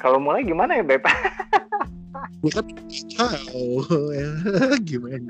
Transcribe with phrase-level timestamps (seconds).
[0.00, 1.04] Kalau mulai gimana ya, Beb?
[2.40, 2.64] Gue kan
[3.20, 3.84] tahu
[4.16, 4.32] ya
[4.88, 5.28] gimana.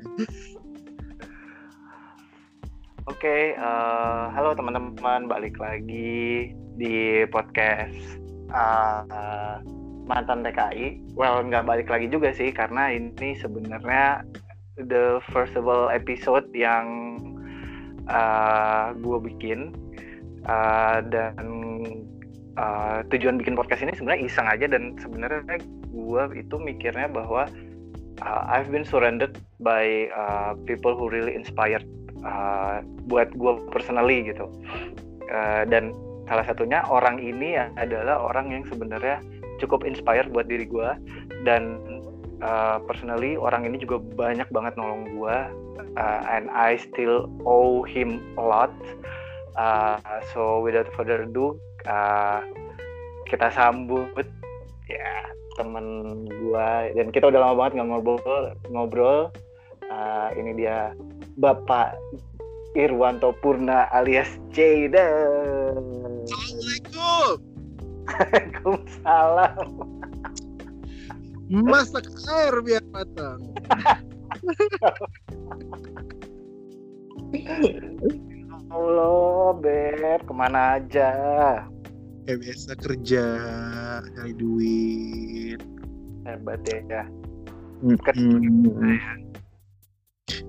[3.10, 7.98] Oke, okay, uh, halo teman-teman, balik lagi di podcast
[8.54, 9.58] uh,
[10.06, 11.18] mantan TKI.
[11.18, 14.22] Well, nggak balik lagi juga sih, karena ini sebenarnya
[14.78, 17.18] the first of all episode yang
[18.06, 19.74] uh, gue bikin
[20.46, 21.69] uh, dan
[22.58, 25.58] uh, tujuan bikin podcast ini sebenarnya iseng aja dan sebenarnya
[25.90, 27.46] gue itu mikirnya bahwa
[28.24, 31.84] uh, I've been surrounded by uh, people who really inspired
[32.24, 34.48] uh, buat gue personally gitu.
[35.30, 35.94] Uh, dan
[36.26, 39.22] salah satunya orang ini adalah orang yang sebenarnya
[39.58, 40.88] cukup inspired buat diri gue
[41.42, 41.78] dan
[42.42, 45.36] uh, personally orang ini juga banyak banget nolong gue
[45.98, 48.74] uh, and I still owe him a lot.
[49.58, 49.98] Uh,
[50.32, 51.58] so without further ado
[51.90, 52.38] uh,
[53.26, 54.22] kita sambut
[54.86, 55.10] ya
[55.58, 59.20] temen gua dan kita udah lama banget nggak ngobrol ngobrol
[59.90, 60.94] uh, ini dia
[61.36, 61.98] Bapak
[62.78, 65.74] Irwanto Purna alias Jayden.
[66.30, 67.42] Assalamualaikum.
[68.06, 69.66] Waalaikumsalam.
[71.50, 73.42] Masak air biar matang.
[78.70, 81.10] Allah, Beb, ke mana aja?
[82.28, 83.24] Kayak biasa kerja,
[84.12, 85.60] cari duit.
[86.28, 87.04] Hebat deh ya.
[87.80, 88.96] Mm -hmm.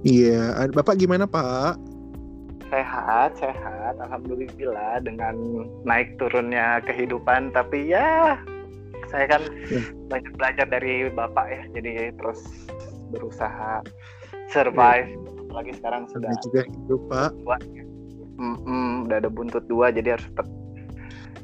[0.03, 1.79] Iya, Bapak gimana Pak?
[2.71, 5.35] Sehat, sehat, alhamdulillah dengan
[5.83, 7.51] naik turunnya kehidupan.
[7.55, 8.39] Tapi ya,
[9.11, 9.81] saya kan ya.
[10.11, 12.39] banyak belajar dari Bapak ya, jadi terus
[13.11, 13.83] berusaha
[14.51, 15.07] survive.
[15.07, 15.51] Ya.
[15.51, 17.31] Lagi sekarang sudah juga hidup Pak.
[18.39, 20.47] Mm -mm, udah ada buntut dua jadi harus tetap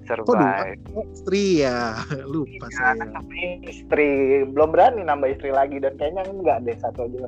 [0.08, 0.80] survive.
[0.96, 2.00] Oh, istri ya,
[2.32, 3.20] lupa ya, saya.
[3.68, 4.08] Istri
[4.56, 7.28] belum berani nambah istri lagi dan kayaknya enggak deh satu aja.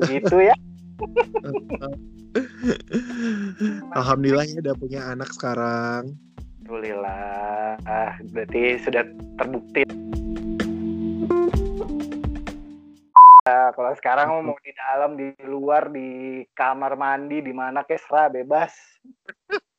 [0.00, 0.54] Begitu ya.
[3.98, 6.16] Alhamdulillah ya udah punya anak sekarang.
[6.64, 7.76] Alhamdulillah.
[7.84, 9.04] Ah, berarti sudah
[9.36, 9.84] terbukti.
[13.40, 18.70] Nah, kalau sekarang mau di dalam, di luar, di kamar mandi, di mana kesra bebas.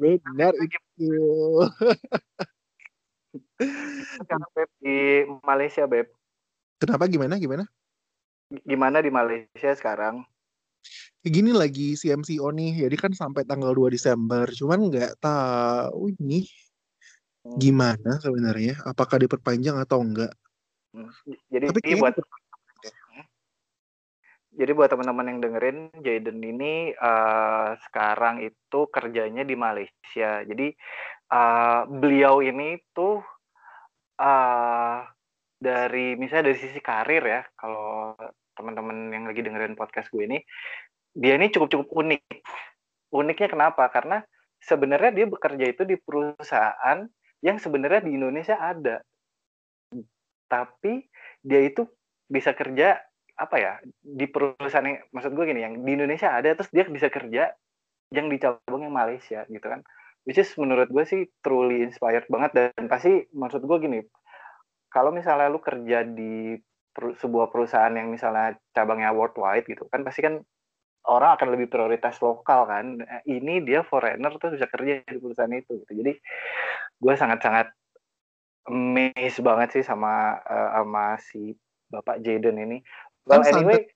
[0.00, 1.12] Benar itu.
[4.20, 6.08] Sekarang Beb di Malaysia, Beb.
[6.76, 7.64] Kenapa gimana gimana?
[8.62, 10.22] Gimana di Malaysia sekarang?
[11.26, 16.46] Gini lagi si MCO nih, jadi kan sampai tanggal 2 Desember, cuman nggak tahu ini
[17.42, 17.58] hmm.
[17.58, 20.30] gimana sebenarnya, apakah diperpanjang atau enggak.
[20.94, 21.10] Hmm.
[21.50, 22.14] Jadi Tapi buat
[24.56, 30.40] jadi buat teman-teman yang dengerin Jaden ini uh, sekarang itu kerjanya di Malaysia.
[30.48, 30.72] Jadi
[31.28, 33.20] uh, beliau ini tuh
[34.16, 34.98] uh,
[35.60, 38.16] dari misalnya dari sisi karir ya, kalau
[38.56, 40.40] teman-teman yang lagi dengerin podcast gue ini,
[41.12, 42.24] dia ini cukup-cukup unik.
[43.12, 43.92] Uniknya kenapa?
[43.92, 44.24] Karena
[44.56, 47.04] sebenarnya dia bekerja itu di perusahaan
[47.44, 49.04] yang sebenarnya di Indonesia ada.
[50.48, 51.04] Tapi
[51.44, 51.84] dia itu
[52.24, 52.96] bisa kerja
[53.36, 57.12] apa ya di perusahaan yang maksud gue gini yang di Indonesia ada terus dia bisa
[57.12, 57.52] kerja
[58.12, 59.84] yang di cabang yang Malaysia gitu kan.
[60.26, 64.00] Which is menurut gue sih truly inspired banget dan pasti maksud gue gini
[64.90, 66.56] kalau misalnya lu kerja di
[66.90, 70.40] per, sebuah perusahaan yang misalnya cabangnya worldwide gitu kan pasti kan
[71.06, 72.98] orang akan lebih prioritas lokal kan.
[72.98, 75.92] Nah, ini dia foreigner terus bisa kerja di perusahaan itu gitu.
[76.02, 76.12] Jadi
[76.98, 77.70] gue sangat-sangat
[78.66, 81.54] amazed banget sih sama uh, sama si
[81.86, 82.82] Bapak Jaden ini
[83.26, 83.90] Well, kan anyway.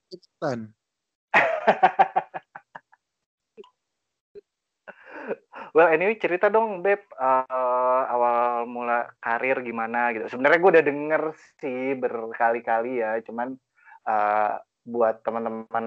[5.74, 6.98] well, anyway cerita dong, Beb.
[7.14, 10.26] Uh, awal mula karir gimana gitu.
[10.34, 11.22] Sebenarnya gue udah denger
[11.62, 13.54] sih berkali-kali ya, cuman
[14.10, 15.86] uh, buat teman-teman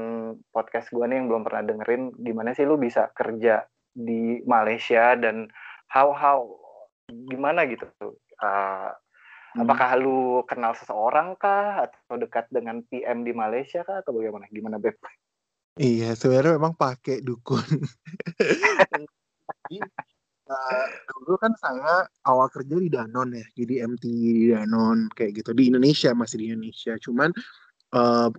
[0.55, 5.51] podcast gue nih yang belum pernah dengerin, gimana sih lu bisa kerja di Malaysia dan
[5.91, 6.47] how how
[7.11, 7.85] gimana gitu
[8.41, 8.89] uh,
[9.53, 9.69] Hmm.
[9.69, 14.49] Apakah lu kenal seseorang kah atau dekat dengan PM di Malaysia kah atau bagaimana?
[14.49, 14.97] Gimana Beb?
[15.77, 17.65] Iya, sebenarnya memang pakai dukun.
[19.43, 19.77] Jadi,
[20.49, 25.49] uh, dulu kan saya awal kerja di Danon ya, jadi MT di Danon kayak gitu
[25.53, 26.93] di Indonesia masih di Indonesia.
[26.97, 27.29] Cuman
[27.93, 28.29] uh,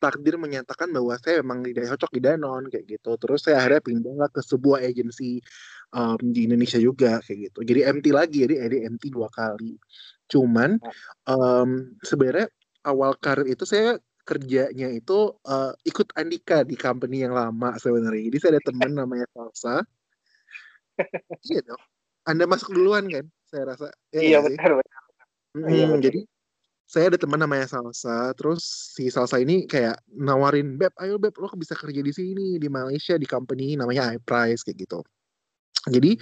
[0.00, 3.12] takdir menyatakan bahwa saya memang tidak cocok di Danon kayak gitu.
[3.20, 5.40] Terus saya akhirnya pindah ke sebuah agensi
[5.92, 7.60] um, di Indonesia juga kayak gitu.
[7.64, 9.76] Jadi MT lagi, jadi jadi MT dua kali.
[10.30, 10.78] Cuman
[11.26, 12.48] um, sebenarnya
[12.86, 18.30] awal karir itu saya kerjanya itu uh, ikut Andika di company yang lama sebenarnya.
[18.30, 19.82] Jadi saya ada teman namanya Salsa.
[21.50, 21.82] iya dong.
[22.24, 23.26] Anda masuk duluan kan?
[23.50, 23.86] saya rasa.
[24.14, 25.02] Ya iya benar benar.
[25.58, 26.02] Hmm, iya, benar.
[26.06, 26.20] Jadi
[26.86, 28.62] saya ada teman namanya Salsa, terus
[28.94, 33.14] si Salsa ini kayak nawarin Beb, ayo Beb, lo bisa kerja di sini di Malaysia
[33.14, 35.00] di company namanya iPrice kayak gitu.
[35.86, 36.18] Jadi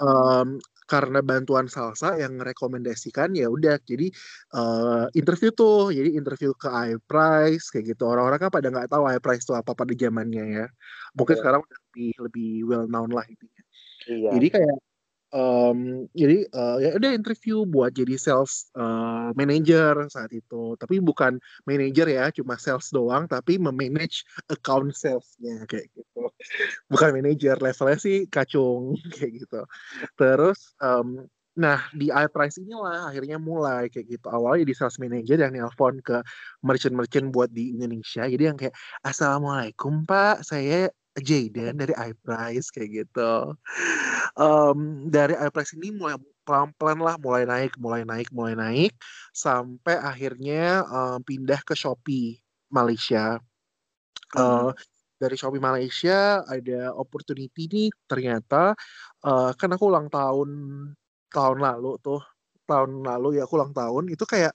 [0.00, 0.60] um,
[0.90, 3.78] karena bantuan Salsa yang merekomendasikan ya udah.
[3.86, 4.10] Jadi
[4.58, 5.94] uh, interview tuh.
[5.94, 8.10] Jadi interview ke iPrice kayak gitu.
[8.10, 10.66] Orang-orang kan pada nggak tahu iPrice itu apa pada zamannya ya.
[11.14, 11.40] Mungkin yeah.
[11.46, 13.62] sekarang udah lebih lebih well known lah intinya.
[14.08, 14.30] Iya.
[14.32, 14.76] jadi kayak
[15.34, 21.38] um, jadi uh, ya udah interview buat jadi sales uh, manager saat itu tapi bukan
[21.66, 26.30] manager ya cuma sales doang tapi memanage account salesnya kayak gitu
[26.90, 29.60] bukan manager levelnya sih kacung kayak gitu
[30.18, 31.26] terus um,
[31.58, 34.26] Nah, di iPrice inilah akhirnya mulai kayak gitu.
[34.30, 36.22] Awalnya di sales manager yang nelpon ke
[36.62, 38.24] merchant-merchant buat di Indonesia.
[38.24, 38.72] Jadi yang kayak,
[39.02, 40.88] Assalamualaikum Pak, saya
[41.18, 43.58] Jaden dari iPrice kayak gitu.
[44.38, 46.14] Um, dari iPrice ini mulai
[46.46, 48.92] pelan-pelan lah mulai naik, mulai naik, mulai naik
[49.34, 52.38] sampai akhirnya um, pindah ke Shopee
[52.70, 53.42] Malaysia.
[54.38, 54.70] Uh,
[55.20, 58.72] dari Shopee Malaysia ada opportunity nih ternyata
[59.26, 60.48] uh, kan aku ulang tahun
[61.28, 62.22] tahun lalu tuh
[62.64, 64.54] tahun lalu ya aku ulang tahun itu kayak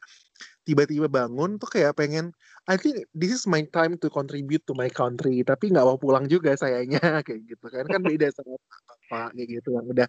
[0.65, 2.33] tiba-tiba bangun tuh kayak pengen
[2.65, 6.25] I think this is my time to contribute to my country tapi nggak mau pulang
[6.25, 7.85] juga sayanya kayak gitu kan.
[7.85, 8.57] Kan beda sama
[9.05, 10.07] pak kayak gitu yang udah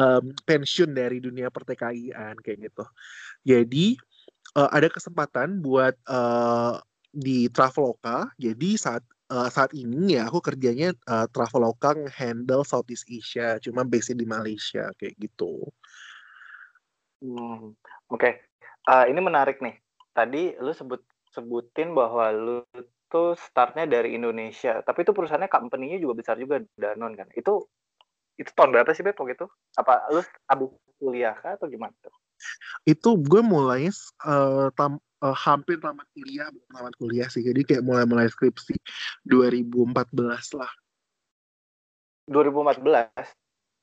[0.00, 2.84] um, pensiun dari dunia pertekaian kayak gitu.
[3.44, 4.00] Jadi
[4.56, 6.80] uh, ada kesempatan buat uh,
[7.12, 13.60] di Traveloka jadi saat uh, saat ini ya aku kerjanya uh, Traveloka handle Southeast Asia
[13.60, 15.68] cuma base di Malaysia kayak gitu.
[17.20, 17.74] Hmm,
[18.08, 18.16] oke.
[18.16, 18.32] Okay.
[18.88, 19.76] uh, ini menarik nih.
[20.14, 21.02] Tadi lu sebut
[21.38, 22.58] sebutin bahwa lu
[23.08, 27.30] tuh startnya dari Indonesia, tapi itu perusahaannya company-nya juga besar juga Danon kan.
[27.32, 27.64] Itu
[28.38, 29.46] itu tahun berapa sih Beb gitu?
[29.78, 32.12] Apa lu abu kuliah kah atau gimana tuh?
[32.86, 33.90] Itu gue mulai
[34.26, 37.42] uh, tam, uh, hampir tamat kuliah, tamat kuliah sih.
[37.42, 38.78] Jadi kayak mulai-mulai skripsi
[39.26, 40.70] 2014 lah.
[42.28, 43.08] 2014?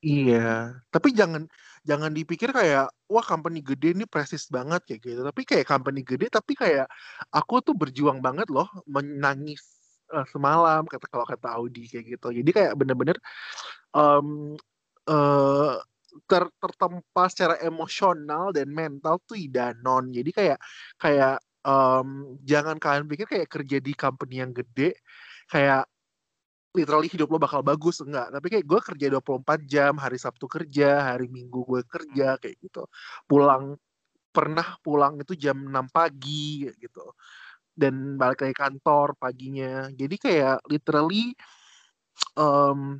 [0.05, 1.49] Iya, tapi jangan
[1.85, 5.21] jangan dipikir kayak wah company gede ini presis banget kayak gitu.
[5.21, 6.89] Tapi kayak company gede tapi kayak
[7.29, 9.61] aku tuh berjuang banget loh menangis
[10.09, 12.27] uh, semalam kata kalau kata Audi kayak gitu.
[12.33, 13.17] Jadi kayak bener-bener
[13.93, 14.57] um,
[15.07, 15.77] uh,
[16.25, 20.59] ter tertempa secara emosional dan mental tuh Danon jadi kayak
[20.95, 21.35] kayak
[21.67, 24.95] um, jangan kalian pikir kayak kerja di company yang gede
[25.51, 25.83] kayak
[26.75, 28.29] literally hidup lo bakal bagus enggak.
[28.29, 32.83] Tapi kayak gue kerja 24 jam hari Sabtu kerja hari Minggu gue kerja kayak gitu.
[33.25, 33.79] Pulang
[34.35, 37.15] pernah pulang itu jam 6 pagi gitu.
[37.71, 39.87] Dan balik lagi kantor paginya.
[39.95, 41.31] Jadi kayak literally
[42.35, 42.99] um,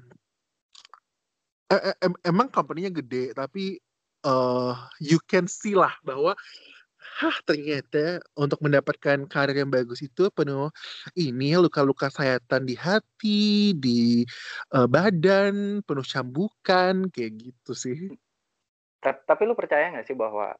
[1.72, 3.81] em emang company-nya gede tapi
[4.25, 6.38] uh, you can see lah bahwa
[7.21, 10.73] hah ternyata untuk mendapatkan karir yang bagus itu penuh
[11.15, 14.25] ini luka-luka sayatan di hati, di
[14.75, 17.99] uh, badan, penuh cambukan kayak gitu sih.
[19.01, 20.57] Tapi lu percaya nggak sih bahwa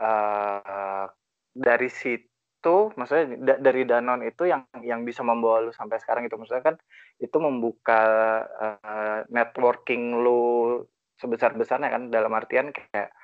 [0.00, 1.06] uh,
[1.52, 6.34] dari situ, maksudnya da dari Danon itu yang yang bisa membawa lu sampai sekarang itu,
[6.40, 6.76] maksudnya kan
[7.20, 8.02] itu membuka
[8.56, 10.82] uh, networking lu
[11.20, 13.14] sebesar-besarnya kan dalam artian kayak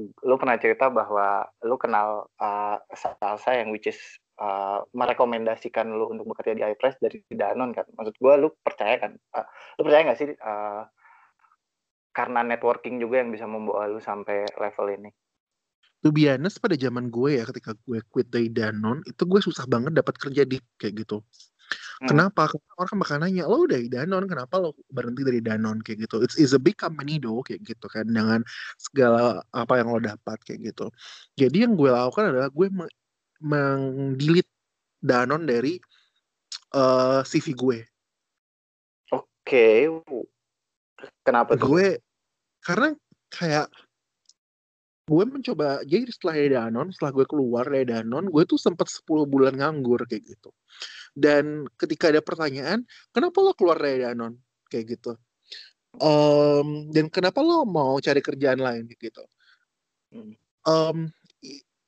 [0.00, 4.00] lu pernah cerita bahwa lu kenal uh, salsa yang which is
[4.40, 7.84] uh, merekomendasikan lu untuk bekerja di iPress dari Danon kan.
[7.92, 9.12] Maksud gue lu percaya kan?
[9.36, 9.44] Uh,
[9.76, 10.82] lu percaya nggak sih uh,
[12.12, 15.10] karena networking juga yang bisa membawa lu sampai level ini?
[16.02, 19.70] To be honest, pada zaman gue ya ketika gue quit dari Danon, itu gue susah
[19.70, 21.22] banget dapat kerja di kayak gitu.
[22.02, 22.08] Hmm.
[22.10, 22.50] Kenapa?
[22.76, 26.22] Orang kan bakal nanya, lo udah di Danon, kenapa lo berhenti dari Danon kayak gitu?
[26.22, 28.42] It's, it's a big company though kayak gitu kan, dengan
[28.78, 30.90] segala apa yang lo dapat kayak gitu.
[31.38, 32.68] Jadi yang gue lakukan adalah gue
[33.42, 34.48] mengdilit
[35.02, 35.78] Danon dari
[36.74, 37.78] uh, eh, CV gue.
[39.12, 39.78] Oke, okay.
[41.26, 41.66] kenapa tuh?
[41.66, 41.86] Gue
[42.62, 42.94] karena
[43.34, 43.66] kayak
[45.02, 49.26] gue mencoba jadi setelah dari Danon, setelah gue keluar dari Danon, gue tuh sempat 10
[49.26, 50.54] bulan nganggur kayak gitu.
[51.12, 54.36] Dan ketika ada pertanyaan, kenapa lo keluar dari Danon?
[54.68, 55.12] Kayak gitu.
[56.00, 59.24] Um, dan kenapa lo mau cari kerjaan lain gitu?
[60.64, 61.12] Um,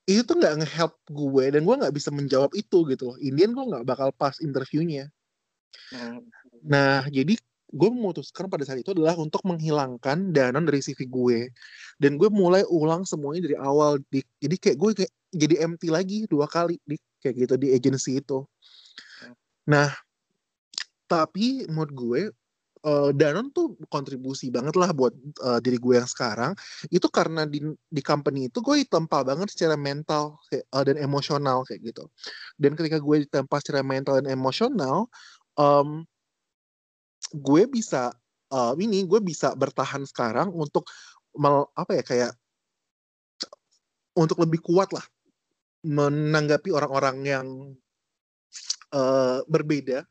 [0.05, 3.17] itu tuh nggak nge-help gue dan gue nggak bisa menjawab itu gitu.
[3.25, 5.09] Indian gue nggak bakal pas interviewnya.
[5.89, 6.21] Hmm.
[6.61, 7.41] Nah, jadi
[7.75, 11.39] gue memutuskan pada saat itu adalah untuk menghilangkan dana dari CV gue
[11.99, 16.19] dan gue mulai ulang semuanya dari awal di, jadi kayak gue kayak jadi empty lagi
[16.31, 18.47] dua kali di kayak gitu di agency itu
[19.71, 19.89] Nah,
[21.09, 22.21] tapi menurut gue
[22.85, 26.53] uh, Danon tuh kontribusi banget lah buat uh, diri gue yang sekarang.
[26.93, 31.65] Itu karena di di company itu gue ditempa banget secara mental kayak, uh, dan emosional
[31.65, 32.05] kayak gitu.
[32.61, 35.09] Dan ketika gue ditempa secara mental dan emosional
[35.57, 36.05] um,
[37.35, 38.13] gue bisa
[38.53, 40.87] uh, ini gue bisa bertahan sekarang untuk
[41.35, 42.33] mel, apa ya kayak
[44.15, 45.03] untuk lebih kuat lah
[45.85, 47.47] menanggapi orang-orang yang
[48.95, 50.07] uh, berbeda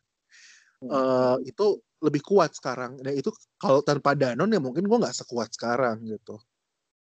[0.91, 2.99] uh, itu lebih kuat sekarang.
[2.99, 6.35] Dan itu kalau tanpa Danon ya mungkin gue nggak sekuat sekarang gitu.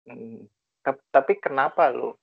[0.09, 0.49] Hmm.
[0.89, 2.17] Tapi kenapa lu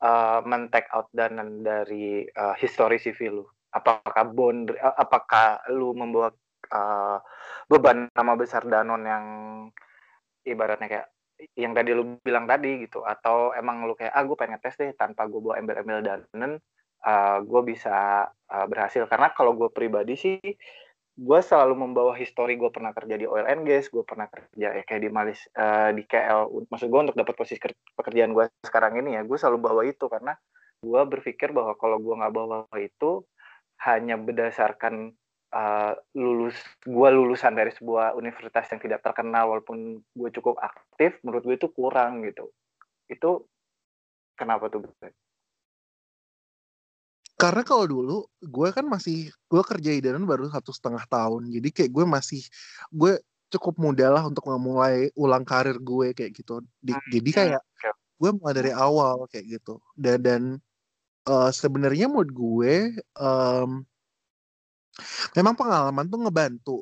[0.00, 3.44] uh, men-take out Danon dari uh, history CV lu?
[3.70, 6.32] Apakah bond, apakah lu membawa
[6.72, 7.18] uh,
[7.68, 9.24] beban nama besar Danon yang
[10.42, 11.08] ibaratnya kayak
[11.56, 14.92] yang tadi lu bilang tadi gitu atau emang lu kayak ah gue pengen tes deh
[14.92, 16.60] tanpa gue bawa embel-embel Danon
[17.06, 19.04] uh, gue bisa uh, berhasil.
[19.08, 20.38] Karena kalau gue pribadi sih
[21.20, 24.82] gue selalu membawa histori gue pernah kerja di oil and gas gue pernah kerja ya
[24.88, 27.60] kayak di Malis uh, di KL maksud gue untuk dapat posisi
[27.92, 30.06] pekerjaan gue sekarang ini ya gue selalu bawa itu.
[30.08, 30.32] Karena
[30.80, 33.24] gue berpikir bahwa kalau gue nggak bawa itu
[33.84, 35.12] hanya berdasarkan
[35.52, 41.42] uh, lulus gue lulusan dari sebuah universitas yang tidak terkenal walaupun gue cukup aktif menurut
[41.44, 42.48] gue itu kurang gitu.
[43.10, 43.50] Itu
[44.38, 44.88] kenapa tuh
[47.40, 51.68] karena kalau dulu gue kan masih gue kerja di Danon baru satu setengah tahun jadi
[51.72, 52.44] kayak gue masih
[52.92, 53.16] gue
[53.50, 56.62] cukup muda lah untuk memulai ulang karir gue kayak gitu.
[56.78, 57.62] Di, hmm, jadi kayak
[58.16, 59.82] gue mulai dari awal kayak gitu.
[59.98, 60.42] Dan dan
[61.26, 63.82] uh, sebenarnya mood gue um,
[65.34, 66.78] memang pengalaman tuh ngebantu.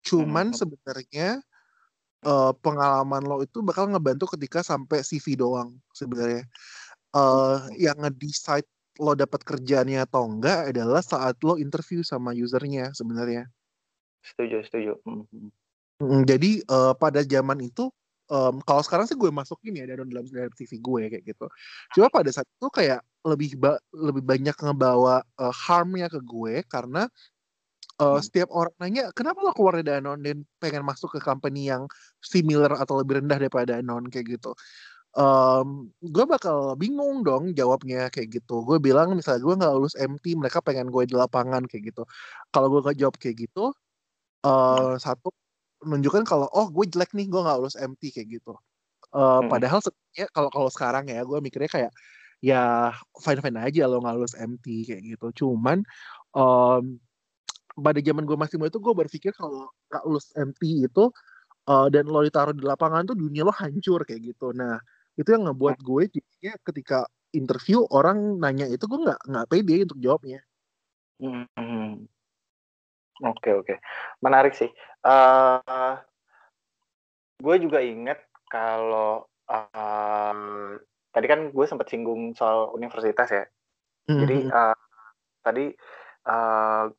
[0.00, 0.56] Cuman hmm.
[0.56, 1.28] sebenarnya
[2.24, 6.48] uh, pengalaman lo itu bakal ngebantu ketika sampai CV doang sebenarnya.
[7.14, 8.66] Uh, yang ngedecide
[9.02, 13.50] lo dapat kerjaannya atau enggak adalah saat lo interview sama usernya sebenarnya.
[14.24, 14.92] Setuju, setuju.
[16.00, 17.90] Mm, jadi uh, pada zaman itu
[18.30, 21.46] um, kalau sekarang sih gue masukin ya dalam dalam dalam CV gue kayak gitu.
[21.98, 27.08] Cuma pada saat itu kayak lebih ba lebih banyak ngebawa uh, harmnya ke gue karena
[28.00, 28.22] uh, hmm.
[28.22, 31.86] setiap orang nanya kenapa lo keluar dari Danon dan pengen masuk ke company yang
[32.22, 34.52] similar atau lebih rendah daripada Danon kayak gitu
[35.14, 38.62] um, gue bakal bingung dong jawabnya kayak gitu.
[38.66, 42.02] Gue bilang misalnya gue nggak lulus MT, mereka pengen gue di lapangan kayak gitu.
[42.50, 43.74] Kalau gue gak jawab kayak gitu,
[44.44, 45.30] uh, satu
[45.84, 48.54] menunjukkan kalau oh gue jelek nih gue nggak lulus MT kayak gitu.
[49.14, 49.48] Uh, hmm.
[49.52, 51.92] Padahal sebenarnya kalau kalau sekarang ya gue mikirnya kayak
[52.44, 55.26] ya fine fine aja lo nggak lulus MT kayak gitu.
[55.44, 55.84] Cuman
[56.34, 56.98] um,
[57.74, 61.04] pada zaman gue masih muda itu gue berpikir kalau nggak lulus MT itu
[61.68, 64.50] uh, dan lo ditaruh di lapangan tuh dunia lo hancur kayak gitu.
[64.56, 64.80] Nah
[65.14, 66.98] itu yang ngebuat gue jadinya ketika
[67.34, 70.40] interview orang nanya itu gue nggak nggak pede untuk jawabnya
[71.22, 71.46] hmm.
[71.46, 71.92] oke hmm.
[73.26, 73.76] oke okay, okay.
[74.22, 74.70] menarik sih
[75.06, 75.94] uh,
[77.38, 78.18] gue juga inget
[78.48, 80.78] kalau uh,
[81.14, 83.44] tadi kan gue sempat singgung soal universitas ya
[84.10, 84.20] mm-hmm.
[84.22, 84.78] jadi uh,
[85.46, 85.66] tadi
[86.26, 86.90] uh,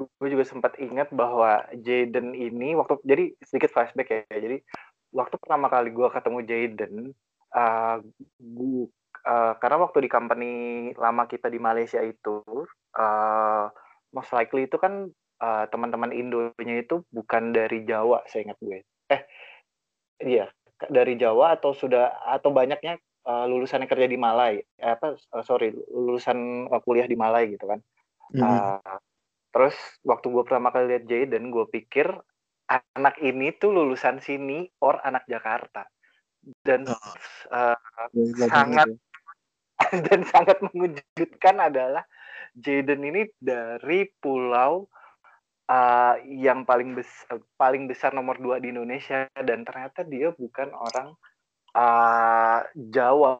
[0.00, 4.64] gue juga sempat ingat bahwa Jaden ini waktu jadi sedikit flashback ya jadi
[5.12, 6.94] waktu pertama kali gue ketemu Jaden
[7.54, 7.98] uh,
[9.26, 10.52] uh, karena waktu di company
[10.96, 12.42] lama kita di Malaysia itu
[12.96, 13.66] uh,
[14.14, 15.08] most likely itu kan
[15.42, 18.78] uh, teman-teman Indonya itu bukan dari Jawa saya ingat gue.
[19.10, 19.22] Eh
[20.24, 20.46] iya
[20.88, 22.96] dari Jawa atau sudah atau banyaknya
[23.28, 24.62] uh, lulusan yang kerja di Malai.
[24.80, 27.80] Eh, apa uh, sorry lulusan uh, kuliah di Malai gitu kan.
[28.30, 28.46] Mm -hmm.
[28.46, 28.98] uh,
[29.50, 29.74] terus
[30.06, 32.06] waktu gue pertama kali lihat Jaden gue pikir
[32.70, 35.90] anak ini tuh lulusan sini or anak Jakarta
[36.64, 36.96] dan oh.
[37.52, 37.76] uh,
[38.48, 38.88] sangat
[40.06, 42.04] dan sangat mengejutkan adalah
[42.54, 44.90] Jaden ini dari pulau
[45.70, 49.30] uh, yang paling besar paling besar nomor dua di Indonesia.
[49.32, 51.14] Dan ternyata dia bukan orang
[51.78, 53.38] uh, Jawa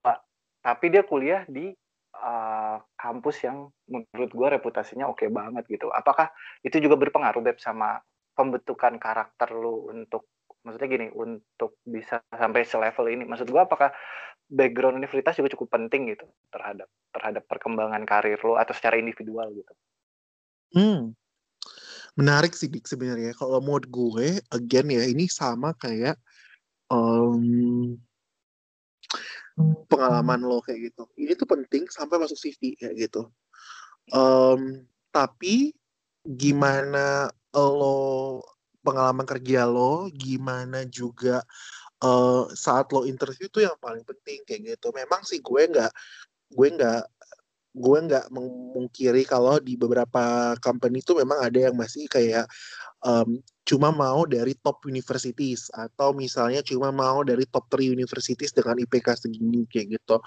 [0.61, 1.73] tapi dia kuliah di
[2.21, 5.89] uh, kampus yang menurut gue reputasinya oke okay banget gitu.
[5.89, 7.99] Apakah itu juga berpengaruh Beb sama
[8.37, 10.29] pembentukan karakter lu untuk
[10.61, 13.91] maksudnya gini untuk bisa sampai selevel ini maksud gua apakah
[14.51, 19.73] background universitas juga cukup penting gitu terhadap terhadap perkembangan karir lo atau secara individual gitu?
[20.75, 21.15] Hmm.
[22.19, 23.33] Menarik sih dik sebenarnya.
[23.39, 26.19] Kalau mood gue again ya ini sama kayak
[26.91, 27.95] um,
[29.87, 31.07] pengalaman lo kayak gitu.
[31.15, 33.31] Ini tuh penting sampai masuk CV kayak gitu.
[34.11, 35.75] Um, tapi
[36.27, 38.43] gimana lo
[38.81, 41.45] pengalaman kerja lo, gimana juga
[42.05, 44.93] uh, saat lo interview tuh yang paling penting kayak gitu.
[44.97, 45.93] Memang sih gue nggak
[46.51, 47.03] gue nggak
[47.71, 52.51] gue nggak memungkiri kalau di beberapa company itu memang ada yang masih kayak
[53.07, 53.39] um,
[53.71, 59.15] cuma mau dari top universities atau misalnya cuma mau dari top 3 universities dengan IPK
[59.15, 60.19] segini kayak gitu.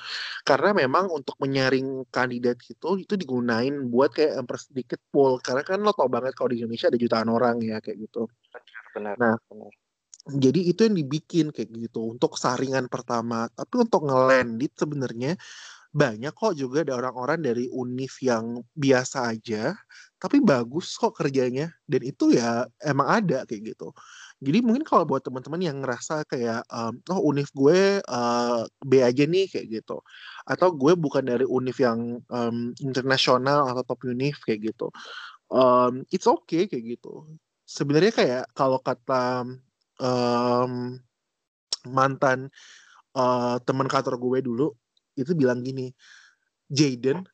[0.47, 5.91] Karena memang untuk menyaring kandidat itu itu digunain buat kayak sedikit pool karena kan lo
[5.91, 8.31] tau banget kalau di Indonesia ada jutaan orang ya kayak gitu.
[8.95, 9.19] Benar.
[9.19, 9.71] Nah, benar.
[10.39, 13.51] jadi itu yang dibikin kayak gitu untuk saringan pertama.
[13.51, 15.35] Tapi untuk ngelandit sebenarnya
[15.93, 19.77] banyak kok juga ada orang-orang dari univ yang biasa aja
[20.23, 23.91] tapi bagus kok kerjanya dan itu ya emang ada kayak gitu.
[24.39, 29.27] Jadi mungkin kalau buat teman-teman yang ngerasa kayak um, oh univ gue uh, B aja
[29.27, 29.99] nih kayak gitu.
[30.47, 34.87] Atau gue bukan dari univ yang um, internasional atau top univ kayak gitu.
[35.51, 37.27] Um, it's okay kayak gitu.
[37.67, 39.43] Sebenarnya kayak kalau kata
[39.99, 41.03] um,
[41.83, 42.47] mantan
[43.11, 44.71] uh, teman kantor gue dulu
[45.17, 45.93] itu bilang gini,
[46.69, 47.25] Jaden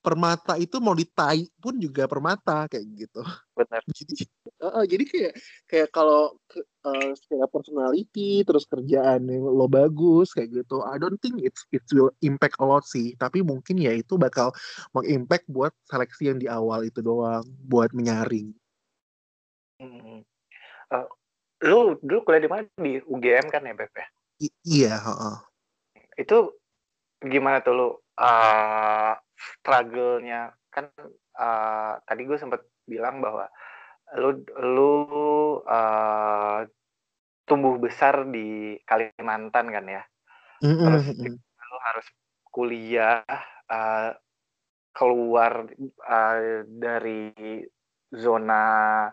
[0.00, 3.20] permata itu mau ditai pun juga permata kayak gitu.
[3.52, 3.80] Benar.
[4.00, 4.24] Jadi,
[4.64, 5.32] uh, jadi kayak
[5.68, 6.32] kayak kalau
[6.88, 11.84] uh, secara personality terus kerjaan yang lo bagus kayak gitu, I don't think it's it
[11.92, 13.12] will impact a lot sih.
[13.20, 14.56] Tapi mungkin ya itu bakal
[14.96, 18.56] mengimpact buat seleksi yang di awal itu doang, buat menyaring.
[19.80, 20.24] Hmm.
[20.90, 21.06] Uh,
[21.60, 24.06] lu dulu kuliah di mana di UGM kan ya Beb ya?
[24.40, 24.94] I iya.
[24.96, 25.36] Uh -uh.
[26.16, 26.59] Itu
[27.20, 27.88] gimana tuh lu
[28.20, 30.52] uh, struggle-nya?
[30.72, 30.88] Kan
[31.36, 33.46] uh, tadi gue sempat bilang bahwa
[34.18, 34.94] lu lu
[35.64, 36.64] uh,
[37.46, 40.02] tumbuh besar di Kalimantan kan ya?
[40.60, 40.84] Mm-hmm.
[40.84, 41.04] terus
[41.56, 42.06] lu harus
[42.52, 43.24] kuliah
[43.70, 44.12] uh,
[44.92, 45.64] keluar
[46.04, 47.32] uh, dari
[48.12, 49.06] zona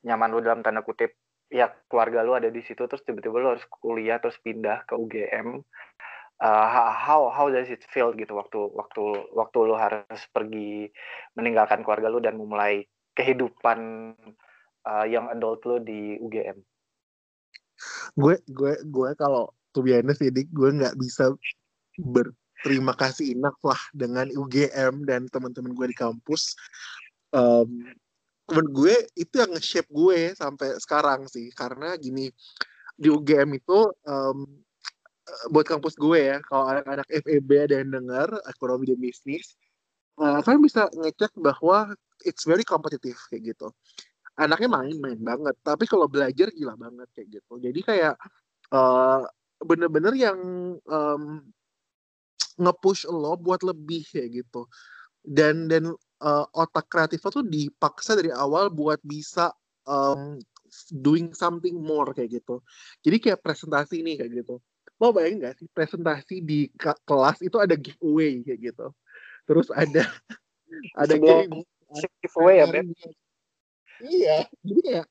[0.00, 1.12] nyaman lu dalam tanda kutip
[1.52, 5.60] ya keluarga lu ada di situ terus tiba-tiba lu harus kuliah terus pindah ke UGM
[6.42, 9.02] uh, how how does it feel gitu waktu waktu
[9.36, 10.90] waktu lu harus pergi
[11.38, 13.78] meninggalkan keluarga lu dan memulai kehidupan
[14.82, 16.58] uh, yang adult lu di UGM?
[18.18, 21.34] Gue gue gue kalau tuh biasa sih gue nggak bisa
[21.98, 26.58] berterima kasih enough lah dengan UGM dan teman-teman gue di kampus.
[27.34, 27.90] Um,
[28.44, 32.28] temen gue itu yang nge-shape gue sampai sekarang sih karena gini
[32.94, 34.63] di UGM itu um, Eh,
[35.48, 39.56] buat kampus gue ya kalau anak-anak FEB ada yang dengar ekonomi dan bisnis
[40.20, 43.72] uh, kalian bisa ngecek bahwa it's very competitive kayak gitu.
[44.34, 47.52] Anaknya main-main banget tapi kalau belajar gila banget kayak gitu.
[47.62, 48.14] Jadi kayak
[48.74, 49.22] uh,
[49.62, 50.38] bener-bener yang
[50.84, 51.22] um,
[52.58, 54.66] nge-push lo buat lebih kayak gitu.
[55.24, 55.88] Dan dan
[56.20, 59.54] uh, otak kreatifnya tuh dipaksa dari awal buat bisa
[59.88, 60.36] um,
[60.90, 62.60] doing something more kayak gitu.
[63.06, 64.58] Jadi kayak presentasi nih kayak gitu
[65.02, 68.86] lo bayangin gak sih presentasi di kelas itu ada giveaway kayak gitu.
[69.44, 70.06] Terus ada
[71.02, 71.62] ada game.
[72.22, 72.86] giveaway ya Beb?
[74.02, 75.06] Iya jadi kayak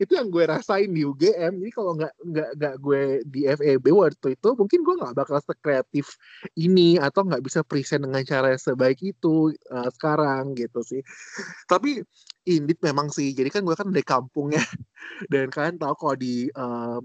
[0.00, 4.32] itu yang gue rasain di UGM jadi kalau nggak nggak nggak gue di FEB waktu
[4.32, 6.16] itu mungkin gue nggak bakal sekreatif
[6.56, 11.04] ini atau nggak bisa present dengan cara sebaik itu uh, sekarang gitu sih.
[11.68, 12.00] Tapi
[12.48, 13.36] ini memang sih.
[13.36, 14.64] Jadi kan gue kan dari kampung ya
[15.32, 17.00] dan kalian tahu kalau di uh,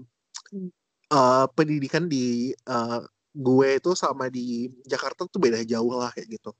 [1.12, 3.02] uh, pendidikan di uh,
[3.36, 6.50] gue itu sama di Jakarta tuh beda jauh lah kayak gitu.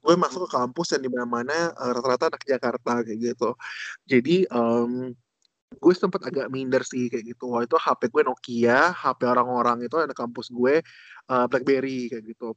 [0.00, 3.58] Gue masuk ke kampus yang di mana-mana uh, rata-rata anak Jakarta kayak gitu.
[4.06, 5.10] Jadi um,
[5.72, 7.50] gue sempat agak minder sih kayak gitu.
[7.50, 10.78] Waktu itu HP gue Nokia, HP orang-orang itu anak kampus gue
[11.26, 12.54] uh, BlackBerry kayak gitu.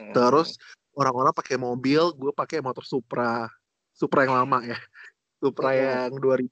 [0.00, 0.12] Hmm.
[0.16, 0.56] Terus
[0.96, 3.44] orang-orang pakai mobil, gue pakai motor Supra,
[3.92, 4.78] Supra yang lama ya,
[5.36, 5.80] Supra hmm.
[5.84, 6.48] yang 2000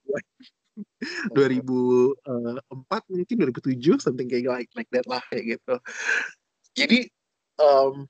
[1.37, 5.75] 2004 mungkin 2007 something kayak like like that lah kayak gitu.
[6.75, 6.99] Jadi
[7.63, 8.07] um,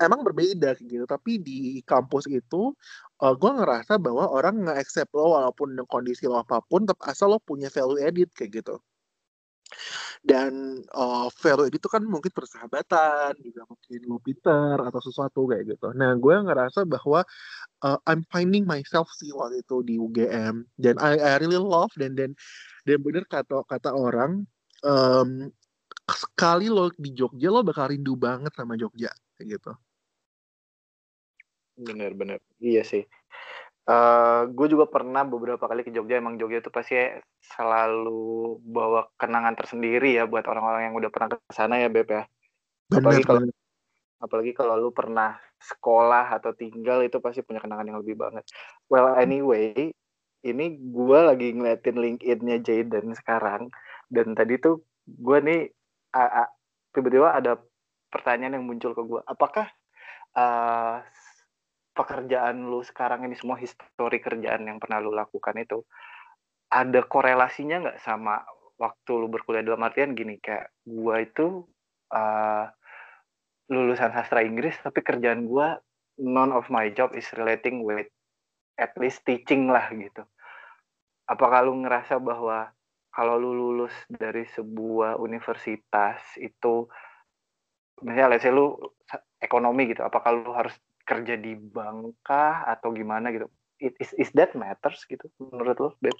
[0.00, 1.04] emang berbeda gitu.
[1.08, 2.76] Tapi di kampus itu
[3.24, 7.36] uh, gue ngerasa bahwa orang nggak accept lo walaupun kondisi lo apa pun tapi asal
[7.36, 8.76] lo punya value edit kayak gitu
[10.22, 15.90] dan uh, value itu kan mungkin persahabatan juga mungkin lo Peter atau sesuatu kayak gitu.
[15.96, 17.26] Nah gue ngerasa bahwa
[17.82, 22.14] uh, I'm finding myself sih waktu itu di UGM dan I, I really love dan
[22.14, 22.36] dan
[22.86, 24.46] dan bener kata kata orang
[24.86, 25.50] um,
[26.06, 29.72] sekali lo di Jogja lo bakal rindu banget sama Jogja kayak gitu.
[31.72, 33.02] Bener-bener iya sih
[33.82, 36.22] Uh, gue juga pernah beberapa kali ke Jogja.
[36.22, 36.94] Emang Jogja itu pasti
[37.42, 42.22] selalu bawa kenangan tersendiri ya buat orang-orang yang udah pernah ke sana ya Beb ya.
[42.94, 43.42] Apalagi kalau
[44.22, 48.46] apalagi kalau lu pernah sekolah atau tinggal itu pasti punya kenangan yang lebih banget.
[48.86, 49.90] Well anyway,
[50.46, 53.66] ini gue lagi ngeliatin LinkedIn-nya Jaden sekarang
[54.10, 55.60] dan tadi tuh gue nih
[56.94, 57.58] tiba-tiba ada
[58.14, 59.20] pertanyaan yang muncul ke gue.
[59.26, 59.66] Apakah
[60.38, 61.02] uh,
[61.92, 65.84] pekerjaan lu sekarang ini semua histori kerjaan yang pernah lu lakukan itu
[66.72, 68.40] ada korelasinya nggak sama
[68.80, 71.68] waktu lu berkuliah dalam artian gini kayak gua itu
[72.10, 72.66] uh,
[73.68, 75.76] lulusan sastra Inggris tapi kerjaan gua
[76.20, 78.08] none of my job is relating with
[78.80, 80.24] at least teaching lah gitu.
[81.28, 82.72] Apakah lu ngerasa bahwa
[83.12, 86.88] kalau lu lulus dari sebuah universitas itu
[88.00, 88.74] misalnya let's say lu
[89.38, 90.72] ekonomi gitu, apakah lu harus
[91.02, 93.46] kerja di bank kah atau gimana gitu?
[93.82, 96.14] Is, is that matters gitu menurut lu, Beb?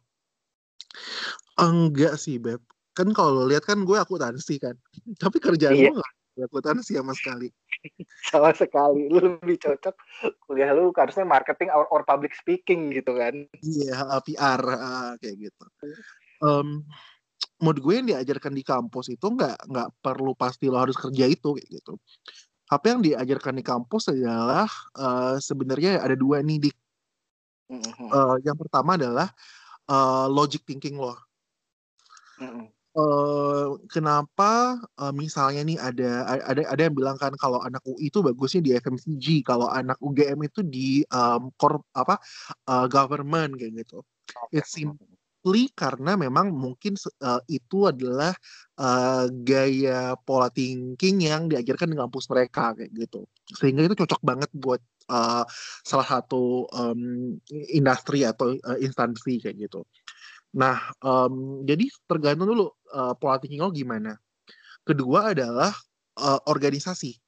[1.59, 2.59] Enggak sih, Beb.
[2.93, 4.77] Kan kalau lo lihat kan gue akuntansi kan.
[5.23, 5.91] Tapi kerjaan iya.
[5.95, 7.49] gue gak akuntansi sama sekali.
[8.33, 9.09] sama sekali.
[9.09, 9.95] Lu lebih cocok
[10.49, 13.47] kuliah lu harusnya marketing or, or public speaking gitu kan.
[13.63, 15.65] Iya, yeah, PR uh, kayak gitu.
[16.43, 16.83] Um,
[17.63, 21.55] menurut gue yang diajarkan di kampus itu nggak nggak perlu pasti lo harus kerja itu
[21.55, 21.95] kayak gitu.
[22.73, 24.65] Apa yang diajarkan di kampus adalah
[24.97, 26.71] uh, sebenarnya ada dua nih di
[28.09, 29.29] uh, yang pertama adalah
[29.93, 31.13] uh, logic thinking lo.
[32.41, 32.67] Mm-hmm.
[32.93, 38.21] Uh, kenapa uh, misalnya nih ada ada ada yang bilang kan kalau anak UI itu
[38.21, 42.21] bagusnya di FMCG, kalau anak UGM itu di um, kor apa
[42.69, 44.05] uh, government kayak gitu.
[44.53, 44.65] It
[45.43, 48.31] simply karena memang mungkin uh, itu adalah
[48.79, 53.27] uh, gaya pola thinking yang diajarkan di kampus mereka kayak gitu.
[53.51, 54.79] Sehingga itu cocok banget buat
[55.11, 55.43] uh,
[55.83, 57.35] salah satu um,
[57.75, 59.83] industri atau uh, instansi kayak gitu.
[60.55, 64.15] Nah, um, jadi tergantung dulu uh, pola thinking lo gimana.
[64.87, 65.75] Kedua adalah
[66.23, 67.19] uh, organisasi.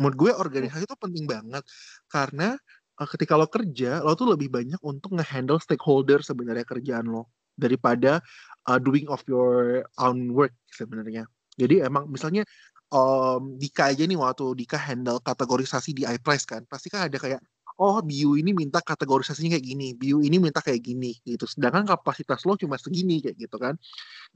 [0.00, 1.60] Menurut gue organisasi itu penting banget
[2.08, 2.56] karena
[3.06, 8.24] ketika lo kerja, lo tuh lebih banyak untuk ngehandle stakeholder sebenarnya kerjaan lo daripada
[8.68, 11.28] uh, doing of your own work sebenarnya.
[11.60, 12.48] Jadi emang misalnya
[12.88, 17.40] um, Dika aja nih waktu Dika handle kategorisasi di iPrice kan, pasti kan ada kayak
[17.78, 21.48] oh bio ini minta kategorisasinya kayak gini, bio ini minta kayak gini gitu.
[21.48, 23.74] Sedangkan kapasitas lo cuma segini kayak gitu kan.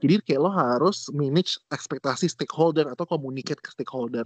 [0.01, 4.25] Jadi kayak lo harus manage ekspektasi stakeholder atau communicate ke stakeholder.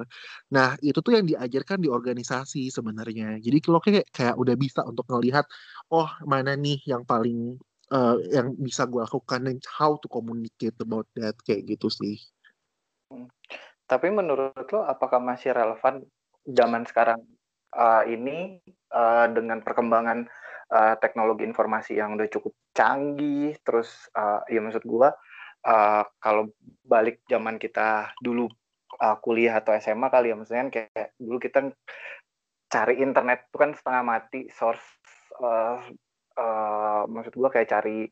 [0.54, 3.40] Nah, itu tuh yang diajarkan di organisasi sebenarnya.
[3.40, 5.48] Jadi lo kayak kayak udah bisa untuk ngelihat
[5.92, 7.60] oh mana nih yang paling
[7.92, 12.18] uh, yang bisa gue lakukan dan how to communicate about that kayak gitu sih.
[13.12, 13.28] Hmm.
[13.86, 16.08] Tapi menurut lo apakah masih relevan
[16.48, 17.20] zaman sekarang
[17.76, 18.60] uh, ini
[18.92, 20.28] uh, dengan perkembangan
[20.72, 25.12] uh, teknologi informasi yang udah cukup canggih, terus uh, ya maksud gua
[25.68, 26.52] uh, kalau
[26.86, 28.48] balik zaman kita dulu
[29.00, 31.60] uh, kuliah atau SMA kali ya maksudnya kan kayak dulu kita
[32.72, 34.84] cari internet itu kan setengah mati source
[35.44, 35.80] uh,
[36.40, 38.08] uh, maksud gua kayak cari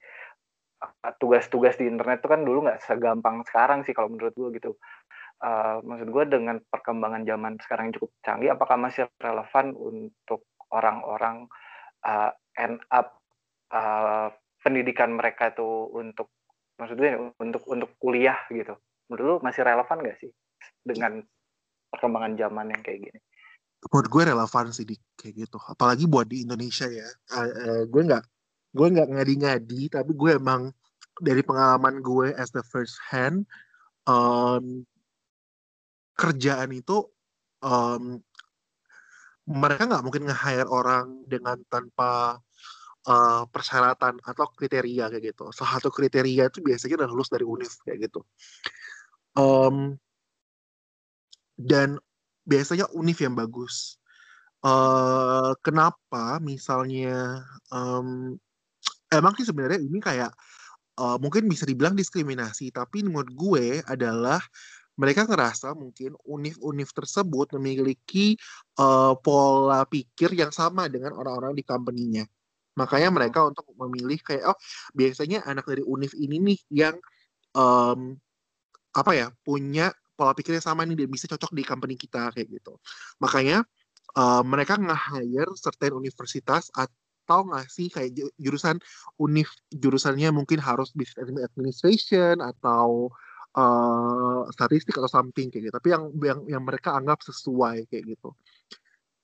[1.20, 4.80] tugas-tugas di internet itu kan dulu nggak segampang sekarang sih kalau menurut gua gitu
[5.44, 11.48] uh, maksud gue dengan perkembangan zaman sekarang yang cukup canggih, apakah masih relevan untuk orang-orang
[12.06, 13.20] uh, end up
[13.74, 14.30] uh,
[14.62, 16.30] pendidikan mereka itu untuk
[16.80, 18.76] maksudnya untuk untuk kuliah gitu?
[19.10, 20.32] Menurut lu masih relevan gak sih
[20.86, 21.24] dengan
[21.90, 23.20] perkembangan zaman yang kayak gini?
[23.90, 25.58] Menurut gue relevan sih di kayak gitu.
[25.66, 27.08] Apalagi buat di Indonesia ya.
[27.32, 28.24] Uh, uh, gue nggak
[28.70, 30.70] gue nggak ngadi-ngadi, tapi gue emang
[31.20, 33.44] dari pengalaman gue as the first hand,
[34.08, 34.86] um,
[36.20, 37.08] kerjaan itu
[37.64, 38.20] um,
[39.48, 42.38] mereka nggak mungkin nge-hire orang dengan tanpa
[43.08, 45.50] uh, persyaratan atau kriteria kayak gitu.
[45.56, 48.22] Salah satu kriteria itu biasanya udah lulus dari univ kayak gitu.
[49.40, 49.96] Um,
[51.58, 51.98] dan
[52.44, 53.98] biasanya univ yang bagus.
[54.60, 58.36] Uh, kenapa misalnya um,
[59.08, 60.36] emang sih sebenarnya ini kayak
[61.00, 64.44] uh, mungkin bisa dibilang diskriminasi, tapi menurut gue adalah
[65.00, 68.36] mereka ngerasa mungkin univ-univ tersebut memiliki
[68.76, 72.28] uh, pola pikir yang sama dengan orang-orang di company-nya.
[72.76, 74.60] Makanya mereka untuk memilih kayak oh
[74.92, 76.96] biasanya anak dari univ ini nih yang
[77.56, 78.20] um,
[78.92, 82.52] apa ya punya pola pikir yang sama nih dan bisa cocok di company kita kayak
[82.52, 82.76] gitu.
[83.24, 83.64] Makanya
[84.20, 88.84] uh, mereka nge-hire certain universitas atau ngasih kayak jurusan
[89.16, 93.08] univ jurusannya mungkin harus business administration atau
[93.56, 95.74] uh, statistik atau something kayak gitu.
[95.74, 98.36] Tapi yang yang yang mereka anggap sesuai kayak gitu.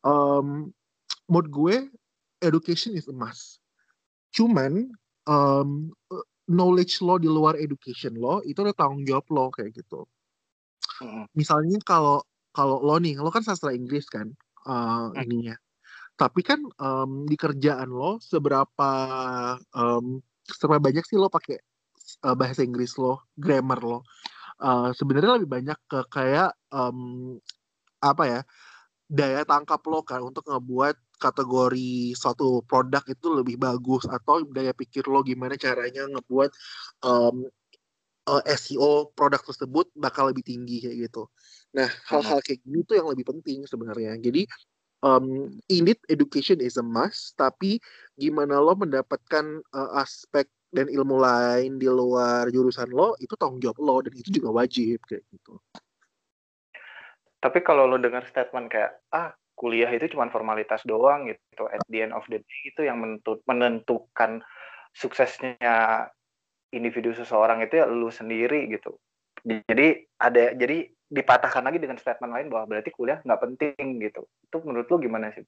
[0.05, 0.71] Um,
[1.29, 1.75] menurut gue
[2.41, 3.61] education is a must.
[4.33, 4.93] Cuman
[5.25, 5.91] um,
[6.45, 10.05] knowledge lo di luar education lo itu ada tanggung jawab lo kayak gitu.
[11.35, 12.23] Misalnya kalau
[12.55, 14.31] kalau lo nih lo kan sastra Inggris kan
[14.69, 15.57] uh, ininya.
[16.15, 18.91] Tapi kan um, di kerjaan lo seberapa
[19.75, 21.59] um, seberapa banyak sih lo pakai
[22.23, 23.99] uh, bahasa Inggris lo, grammar lo.
[24.55, 27.35] Uh, sebenarnya lebih banyak ke kayak um,
[27.99, 28.41] apa ya
[29.05, 35.05] daya tangkap lo kan untuk ngebuat kategori suatu produk itu lebih bagus atau daya pikir
[35.07, 36.51] lo gimana caranya ngebuat
[37.05, 37.45] um,
[38.27, 41.29] uh, SEO produk tersebut bakal lebih tinggi kayak gitu.
[41.77, 44.17] Nah, hal-hal kayak gini tuh yang lebih penting sebenarnya.
[44.17, 44.49] Jadi
[45.05, 45.53] um,
[46.09, 47.77] education is a must, tapi
[48.17, 53.77] gimana lo mendapatkan uh, aspek dan ilmu lain di luar jurusan lo itu tanggung jawab
[53.79, 55.59] lo dan itu juga wajib kayak gitu.
[57.39, 62.03] Tapi kalau lo dengar statement kayak ah kuliah itu cuma formalitas doang gitu, at the
[62.03, 62.99] end of the day itu yang
[63.47, 64.43] menentukan
[64.91, 66.11] suksesnya
[66.75, 68.99] individu seseorang itu ya lu sendiri gitu.
[69.45, 74.27] Jadi ada jadi dipatahkan lagi dengan statement lain bahwa berarti kuliah nggak penting gitu.
[74.43, 75.45] Itu menurut lu gimana sih?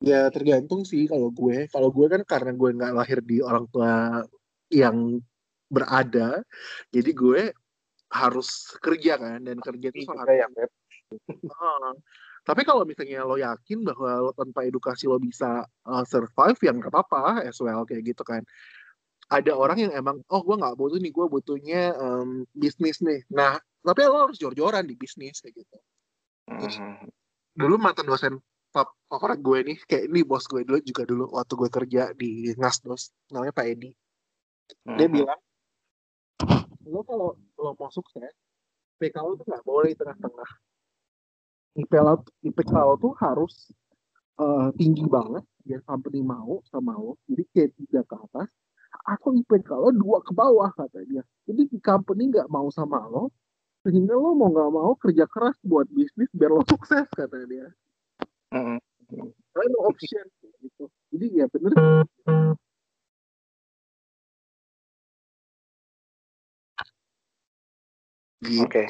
[0.00, 1.68] Ya tergantung sih kalau gue.
[1.68, 4.24] Kalau gue kan karena gue nggak lahir di orang tua
[4.72, 5.20] yang
[5.68, 6.42] berada,
[6.90, 7.42] jadi gue
[8.10, 10.46] harus kerja kan dan kerja itu sangat ya.
[12.40, 16.90] Tapi kalau misalnya lo yakin bahwa lo tanpa edukasi lo bisa uh, survive, yang nggak
[16.90, 18.42] apa-apa as well kayak gitu kan.
[19.30, 23.22] Ada orang yang emang, oh gue nggak butuh nih, gue butuhnya um, bisnis nih.
[23.30, 25.78] Nah, tapi lo harus jor-joran di bisnis kayak gitu.
[26.50, 27.06] Terus, mm-hmm.
[27.54, 28.34] dulu mantan dosen
[29.10, 33.10] favorit gue nih, kayak ini bos gue dulu juga dulu waktu gue kerja di Ngasdos,
[33.34, 33.90] namanya Pak Edi.
[34.86, 35.10] Dia mm-hmm.
[35.10, 35.40] bilang,
[36.86, 38.30] lo kalau lo mau sukses,
[39.02, 40.50] PK lo tuh nggak boleh tengah-tengah
[41.78, 43.70] IPK lo, IPK lo tuh harus
[44.42, 47.14] uh, tinggi banget biar company mau sama lo.
[47.30, 48.50] Jadi kayak tiga ke atas
[49.06, 51.22] atau IPK lo dua ke bawah kata dia.
[51.46, 53.30] Jadi di company nggak mau sama lo,
[53.86, 57.70] sehingga lo mau nggak mau kerja keras buat bisnis biar lo sukses kata dia.
[58.50, 58.78] Mm -hmm.
[59.70, 60.26] no option
[60.62, 60.84] gitu.
[61.14, 61.74] Jadi ya bener.
[68.40, 68.66] Oke.
[68.66, 68.86] Okay.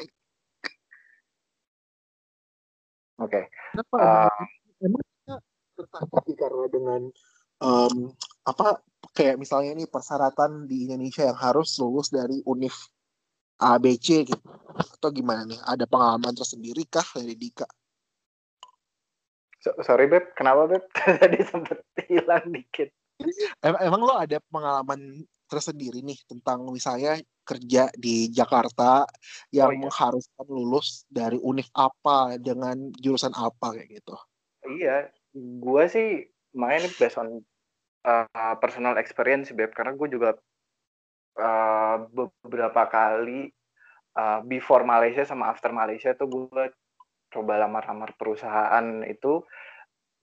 [3.21, 3.29] Oke.
[3.29, 3.43] Okay.
[3.75, 3.97] Kenapa?
[4.01, 4.43] Uh,
[4.81, 5.35] emang kita
[5.77, 7.01] tertarik karena dengan
[7.61, 7.95] um,
[8.47, 8.81] apa
[9.13, 12.73] kayak misalnya ini persyaratan di Indonesia yang harus lulus dari Univ
[13.61, 15.59] ABC gitu atau gimana nih?
[15.61, 17.67] Ada pengalaman tersendiri kah dari Dika?
[19.61, 20.83] So, sorry Beb, kenapa Beb?
[21.21, 22.89] Tadi sempat hilang dikit.
[23.61, 29.05] Em emang lo ada pengalaman tersendiri nih tentang misalnya kerja di Jakarta
[29.53, 29.81] yang oh, iya.
[29.85, 34.15] mengharuskan lulus dari univ apa dengan jurusan apa kayak gitu.
[34.65, 36.25] Iya, gue sih
[36.57, 37.43] main based on
[38.07, 40.39] uh, personal experience beb karena gue juga
[41.37, 43.51] uh, beberapa kali
[44.17, 46.65] uh, before Malaysia sama after Malaysia tuh gue
[47.31, 49.41] coba lamar-lamar perusahaan itu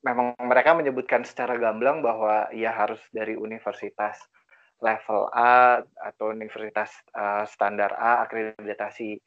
[0.05, 4.21] memang mereka menyebutkan secara gamblang bahwa ya harus dari universitas
[4.79, 9.18] level A atau universitas uh, standar A akreditasi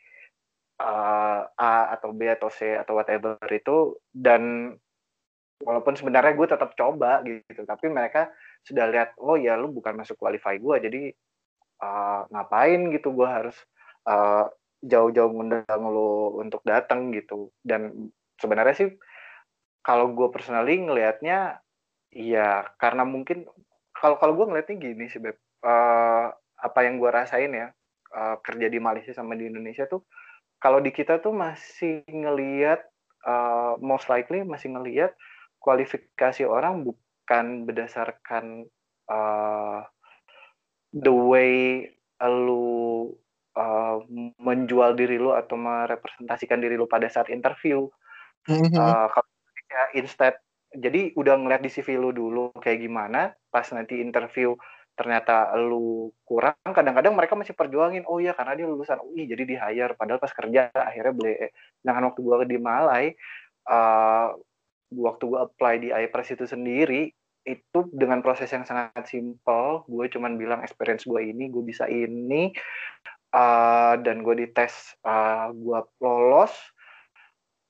[0.80, 4.00] uh, A atau B atau C atau whatever itu.
[4.08, 4.72] Dan
[5.62, 8.34] walaupun sebenarnya gue tetap coba gitu tapi mereka
[8.65, 11.02] sudah lihat oh ya lu bukan masuk qualify gue jadi
[11.82, 13.58] uh, ngapain gitu gue harus
[14.10, 14.50] uh,
[14.82, 17.54] jauh-jauh ngundang lu untuk datang gitu.
[17.62, 18.89] Dan sebenarnya sih
[19.82, 21.62] kalau gue personally ngelihatnya
[22.12, 23.48] ya karena mungkin
[23.94, 25.38] kalau kalau gue ngeliatnya gini sih beb.
[25.62, 27.74] Uh, apa yang gue rasain ya
[28.13, 30.06] uh, kerja di Malaysia sama di Indonesia tuh
[30.62, 32.86] kalau di kita tuh masih ngeliat
[33.26, 35.17] uh, most likely masih ngeliat
[35.58, 38.70] kualifikasi orang bukan berdasarkan
[39.10, 39.82] uh,
[40.94, 41.89] the way
[42.22, 43.10] lu
[43.62, 44.02] uh,
[44.41, 47.86] menjual diri lu atau merepresentasikan diri lu pada saat interview.
[48.50, 48.74] Mm-hmm.
[48.74, 49.30] Uh, kalau
[49.71, 50.36] ya instead
[50.74, 54.56] jadi udah ngeliat di CV lu dulu kayak gimana, pas nanti interview
[54.95, 59.56] ternyata lu kurang, kadang-kadang mereka masih perjuangin, oh iya karena dia lulusan UI jadi di
[59.56, 61.36] hire, padahal pas kerja akhirnya beli.
[61.82, 63.06] Sedangkan waktu gua di Malai,
[63.71, 64.36] uh,
[64.91, 70.38] waktu gua apply di iPress itu sendiri, itu dengan proses yang sangat simpel, gue cuman
[70.38, 72.54] bilang experience gue ini, gue bisa ini,
[73.32, 76.54] uh, dan gue dites, uh, gue lolos,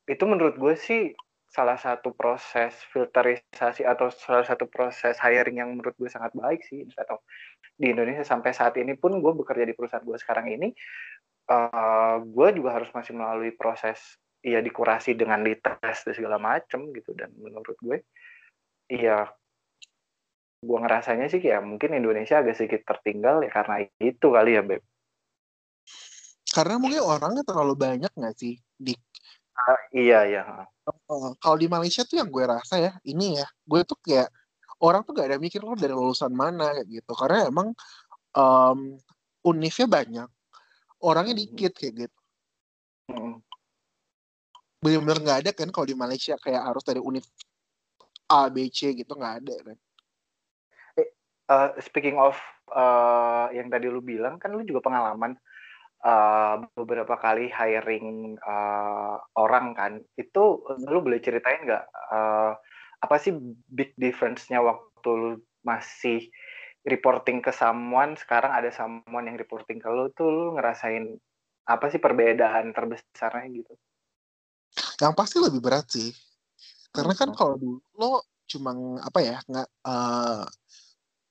[0.09, 1.13] itu menurut gue sih
[1.51, 6.87] salah satu proses filterisasi atau salah satu proses hiring yang menurut gue sangat baik sih.
[6.95, 7.21] Atau
[7.75, 10.71] di Indonesia sampai saat ini pun gue bekerja di perusahaan gue sekarang ini
[11.51, 13.99] uh, gue juga harus masih melalui proses
[14.41, 17.11] ya dikurasi dengan dites dan segala macem gitu.
[17.11, 17.97] Dan menurut gue
[18.87, 19.27] iya
[20.61, 24.85] gue ngerasanya sih ya mungkin Indonesia agak sedikit tertinggal ya karena itu kali ya beb
[26.51, 28.93] karena mungkin orangnya terlalu banyak nggak sih di
[29.61, 30.41] Uh, iya iya.
[31.05, 34.33] Uh, kalau di Malaysia tuh yang gue rasa ya ini ya, gue tuh kayak
[34.81, 37.69] orang tuh gak ada mikir lo dari lulusan mana kayak gitu, karena emang
[38.33, 38.97] um,
[39.45, 40.29] univnya banyak,
[40.97, 41.43] orangnya hmm.
[41.45, 42.19] dikit kayak gitu.
[43.13, 43.37] Hmm.
[44.81, 47.21] Bener-bener nggak ada kan kalau di Malaysia kayak harus dari univ
[48.33, 49.77] A B C gitu nggak ada kan
[51.51, 52.33] uh, speaking of
[52.71, 55.35] uh, yang tadi lu bilang kan lu juga pengalaman
[56.05, 62.53] uh, beberapa kali hiring uh, orang kan itu lu boleh ceritain nggak uh,
[63.01, 63.33] apa sih
[63.69, 65.31] big difference-nya waktu lu
[65.65, 66.29] masih
[66.85, 71.17] reporting ke someone sekarang ada someone yang reporting ke lu tuh lu ngerasain
[71.69, 73.73] apa sih perbedaan terbesarnya gitu?
[74.97, 76.09] Yang pasti lebih berat sih.
[76.89, 77.37] Karena kan hmm.
[77.37, 80.43] kalau dulu lo cuma apa ya nggak uh,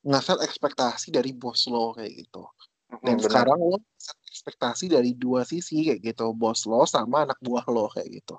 [0.06, 2.46] ngasal ekspektasi dari bos lo kayak gitu.
[3.02, 3.78] Dan hmm, sekarang lo
[4.30, 6.30] ekspektasi dari dua sisi kayak gitu.
[6.32, 8.38] Bos lo sama anak buah lo kayak gitu.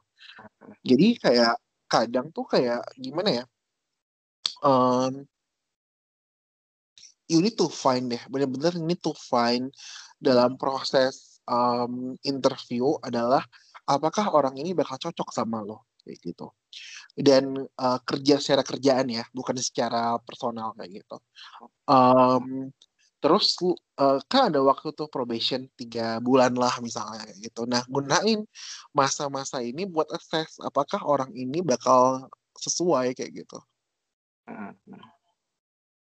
[0.88, 1.60] Jadi kayak
[1.92, 3.46] kadang tuh kayak gimana ya?
[4.64, 5.28] Um,
[7.28, 9.72] you need to find deh bener-bener need to find
[10.20, 13.42] dalam proses um, interview adalah
[13.88, 16.48] apakah orang ini bakal cocok sama lo kayak gitu.
[17.12, 21.18] Dan uh, kerja secara kerjaan ya bukan secara personal kayak gitu.
[21.88, 22.72] Um,
[23.22, 23.54] terus
[24.02, 28.42] uh, kan ada waktu tuh probation tiga bulan lah misalnya kayak gitu nah gunain
[28.92, 32.26] masa-masa ini buat assess apakah orang ini bakal
[32.58, 33.62] sesuai kayak gitu
[34.50, 34.74] hmm.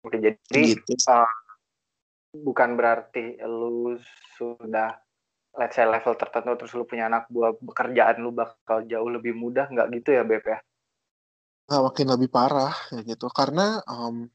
[0.06, 0.94] oke jadi gitu.
[1.10, 1.26] uh,
[2.38, 3.98] bukan berarti lu
[4.38, 4.96] sudah
[5.58, 9.68] let's say level tertentu terus lu punya anak buah pekerjaan lu bakal jauh lebih mudah
[9.68, 10.60] nggak gitu ya Beb ya?
[11.68, 14.32] Nggak makin lebih parah ya gitu karena um,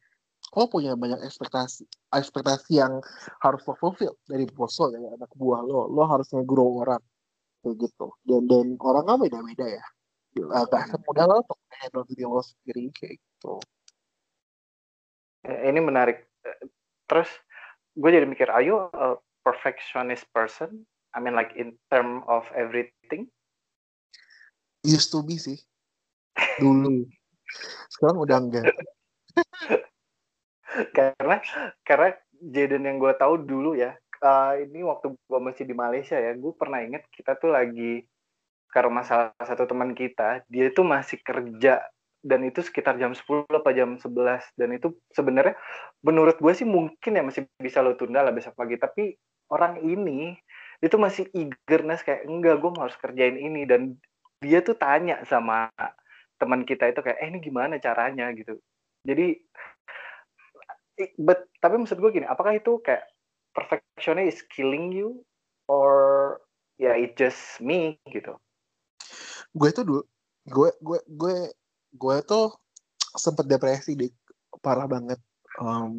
[0.57, 3.05] lo punya banyak ekspektasi ekspektasi yang
[3.45, 7.03] harus lo fulfill dari bos lo dari anak buah lo lo harus nge-grow orang
[7.61, 9.85] kayak gitu dan dan orang kan beda-beda ya
[10.57, 13.55] agak semudah lo untuk handle diri lo sendiri kayak gitu
[15.45, 16.59] eh, ini menarik eh,
[17.05, 17.29] terus
[17.93, 23.33] gue jadi mikir ayo a perfectionist person I mean like in term of everything?
[24.85, 25.57] Used to be sih.
[26.61, 27.09] Dulu.
[27.89, 28.69] Sekarang udah enggak.
[30.97, 31.37] karena
[31.87, 36.37] karena Jaden yang gue tahu dulu ya, uh, ini waktu gue masih di Malaysia ya,
[36.37, 38.05] gue pernah inget kita tuh lagi
[38.77, 41.81] rumah salah satu teman kita, dia itu masih kerja
[42.27, 45.55] dan itu sekitar jam 10 apa jam 11 dan itu sebenarnya
[46.03, 48.75] menurut gue sih mungkin ya masih bisa lo tunda lah besok pagi.
[48.75, 49.15] Tapi
[49.55, 50.35] orang ini
[50.83, 53.63] itu masih eagerness kayak enggak gue harus kerjain ini.
[53.63, 53.95] Dan
[54.43, 55.71] dia tuh tanya sama
[56.37, 58.27] teman kita itu kayak eh ini gimana caranya?
[58.35, 58.59] Gitu.
[59.07, 59.39] Jadi
[61.21, 63.05] but tapi maksud gue gini apakah itu kayak
[63.53, 65.25] perfectionnya is killing you?
[65.67, 66.39] Or
[66.79, 68.37] ya yeah, it just me gitu.
[69.57, 70.03] Gue tuh dulu
[70.47, 71.37] gue gue gue
[71.97, 72.55] gue tuh
[73.17, 74.13] sempet depresi deh
[74.61, 75.19] parah banget.
[75.57, 75.97] Um,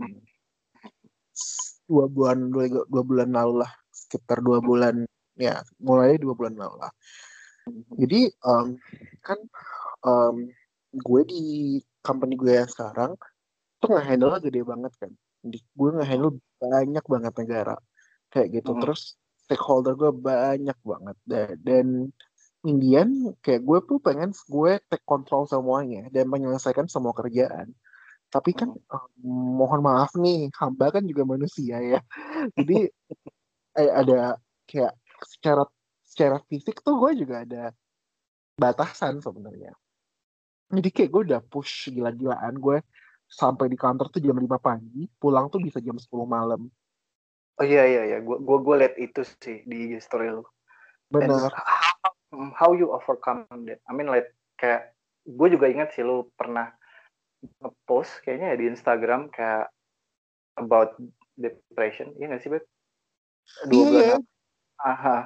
[1.89, 3.71] dua bulan dua, dua bulan lalu lah.
[3.89, 5.03] Sekitar dua bulan
[5.37, 6.91] ya mulai dua bulan lalu lah.
[7.99, 8.79] Jadi um,
[9.19, 9.39] kan
[10.07, 10.47] um,
[10.95, 11.43] gue di
[11.99, 13.19] company gue yang sekarang
[13.81, 15.11] tuh nggak handle gede banget kan.
[15.41, 17.75] Di, gue nggak handle banyak banget negara.
[18.33, 18.71] Kayak gitu.
[18.75, 18.81] Hmm.
[18.83, 19.01] terus
[19.47, 21.17] stakeholder gue banyak banget.
[21.23, 21.87] Dan, dan
[22.65, 27.71] Indian kayak gue tuh pengen gue take control semuanya dan menyelesaikan semua kerjaan.
[28.27, 29.07] Tapi kan um,
[29.55, 31.99] mohon maaf nih hamba kan juga manusia ya.
[32.57, 32.91] Jadi
[33.79, 34.35] eh, ada
[34.67, 35.63] kayak secara
[36.03, 37.71] secara fisik tuh gue juga ada
[38.59, 39.71] batasan sebenarnya.
[40.67, 42.83] Jadi kayak gue udah push gila-gilaan gue
[43.27, 46.71] sampai di kantor tuh jam 5 pagi pulang tuh bisa jam 10 malam.
[47.59, 48.17] Oh iya iya iya.
[48.23, 50.43] Gue gue gue liat itu sih di story lu.
[51.11, 51.51] Benar.
[51.51, 52.15] how,
[52.55, 53.83] how you overcome that?
[53.87, 54.95] I mean like kayak
[55.27, 56.71] gue juga ingat sih lu pernah
[57.61, 59.67] ngepost kayaknya ya di Instagram kayak
[60.55, 60.95] about
[61.35, 62.15] depression.
[62.17, 62.65] Iya gak sih Beb?
[63.71, 64.17] dua iya, bulan iya.
[64.83, 65.17] aha.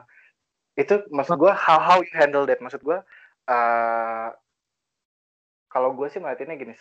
[0.78, 2.62] Itu maksud gue how how you handle that?
[2.62, 2.98] Maksud gue
[3.50, 4.30] uh,
[5.72, 6.76] kalau gue sih ngeliatinnya gini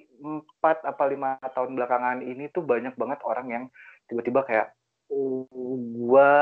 [0.00, 3.64] empat apa lima tahun belakangan ini tuh banyak banget orang yang
[4.08, 4.68] tiba-tiba kayak
[5.12, 5.44] oh,
[5.76, 6.32] gue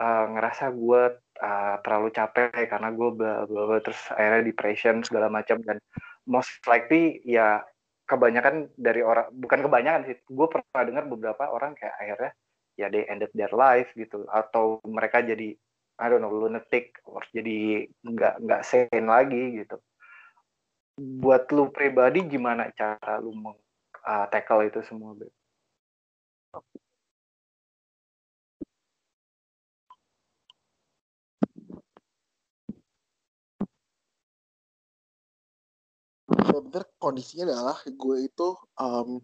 [0.00, 1.02] uh, ngerasa gue
[1.40, 5.78] uh, terlalu capek karena gue bla terus akhirnya depression segala macam dan
[6.28, 7.62] most likely ya
[8.04, 12.32] kebanyakan dari orang bukan kebanyakan sih gue pernah dengar beberapa orang kayak akhirnya
[12.76, 15.56] ya they ended their life gitu atau mereka jadi
[15.94, 19.78] I don't know lunatic or jadi nggak nggak sane lagi gitu
[20.94, 23.58] buat lu pribadi gimana cara lu meng
[24.06, 25.26] uh, tackle itu semua Be?
[36.54, 39.18] bener kondisinya adalah gue itu um,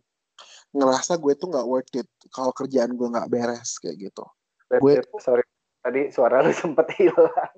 [0.75, 4.27] ngerasa gue tuh nggak worth it kalau kerjaan gue nggak beres kayak gitu.
[4.71, 5.43] gue sorry
[5.83, 7.55] tadi suara lu sempet hilang.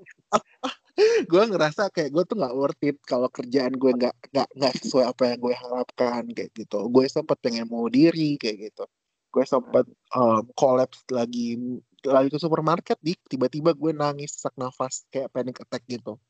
[1.30, 5.04] gue ngerasa kayak gue tuh nggak worth it kalau kerjaan gue nggak nggak nggak sesuai
[5.08, 6.78] apa yang gue harapkan kayak gitu.
[6.92, 8.84] Gue sempet pengen mau diri kayak gitu.
[9.32, 11.56] Gue sempet um, collapse lagi
[12.04, 16.20] lagi ke supermarket di tiba-tiba gue nangis sesak nafas kayak panic attack gitu.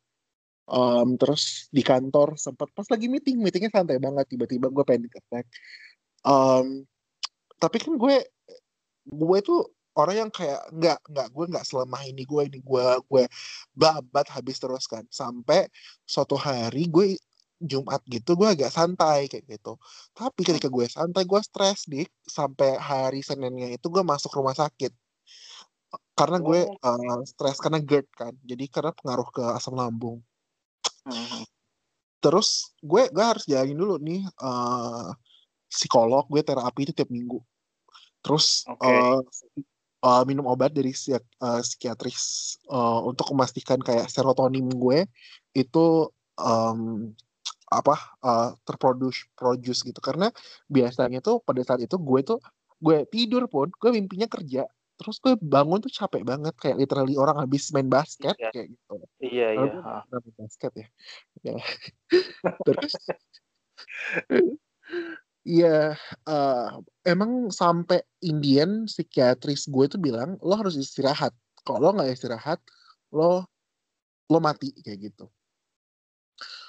[0.70, 5.46] Um, terus di kantor sempat pas lagi meeting meetingnya santai banget tiba-tiba gue panic attack.
[6.22, 6.86] Um,
[7.58, 8.16] tapi kan gue
[9.10, 9.66] gue tuh
[9.96, 13.24] orang yang kayak nggak nggak gue nggak selemah ini gue ini gue gue
[13.76, 15.04] babat habis terus kan.
[15.12, 15.68] Sampai
[16.08, 17.16] suatu hari gue
[17.62, 19.78] Jumat gitu gue agak santai kayak gitu.
[20.16, 22.10] Tapi ketika gue santai gue stres dik.
[22.24, 24.92] Sampai hari Seninnya itu gue masuk rumah sakit.
[26.16, 28.34] Karena gue uh, stres karena GERD kan.
[28.42, 30.20] Jadi karena pengaruh ke asam lambung.
[31.02, 31.42] Hmm.
[32.22, 35.10] terus gue gue harus jalanin dulu nih uh,
[35.66, 36.26] psikolog.
[36.30, 37.42] Gue terapi itu tiap minggu.
[38.22, 38.86] Terus okay.
[38.86, 39.62] uh, eh,
[40.02, 45.06] uh, minum obat dari psikiat, uh, psikiatris uh, untuk memastikan kayak serotonin gue
[45.54, 47.10] itu um,
[47.72, 50.02] apa uh, terproduce produce gitu.
[50.02, 50.28] Karena
[50.68, 52.38] biasanya tuh pada saat itu gue tuh
[52.82, 54.66] gue tidur pun gue mimpinya kerja.
[54.98, 58.50] Terus gue bangun tuh capek banget kayak literally orang habis main basket iya.
[58.52, 58.94] kayak gitu.
[59.22, 59.72] Iya iya
[60.10, 60.86] main basket ya,
[61.42, 61.56] ya.
[62.66, 62.92] terus
[65.42, 65.98] Iya,
[66.30, 66.68] uh,
[67.02, 71.34] emang sampai Indian psikiatris gue tuh bilang lo harus istirahat.
[71.66, 72.62] Kalau lo nggak istirahat,
[73.10, 73.50] lo
[74.30, 75.26] lo mati kayak gitu.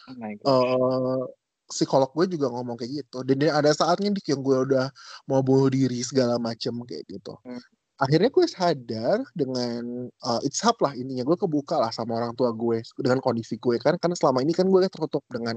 [0.09, 1.23] Oh uh,
[1.69, 3.21] psikolog gue juga ngomong kayak gitu.
[3.21, 4.89] Dan ada saatnya dik yang gue udah
[5.29, 7.37] mau bunuh diri segala macem kayak gitu.
[7.45, 7.61] Hmm.
[8.01, 12.49] Akhirnya gue sadar dengan uh, it's help lah intinya gue kebuka lah sama orang tua
[12.51, 15.55] gue dengan kondisi gue kan karena selama ini kan gue tertutup dengan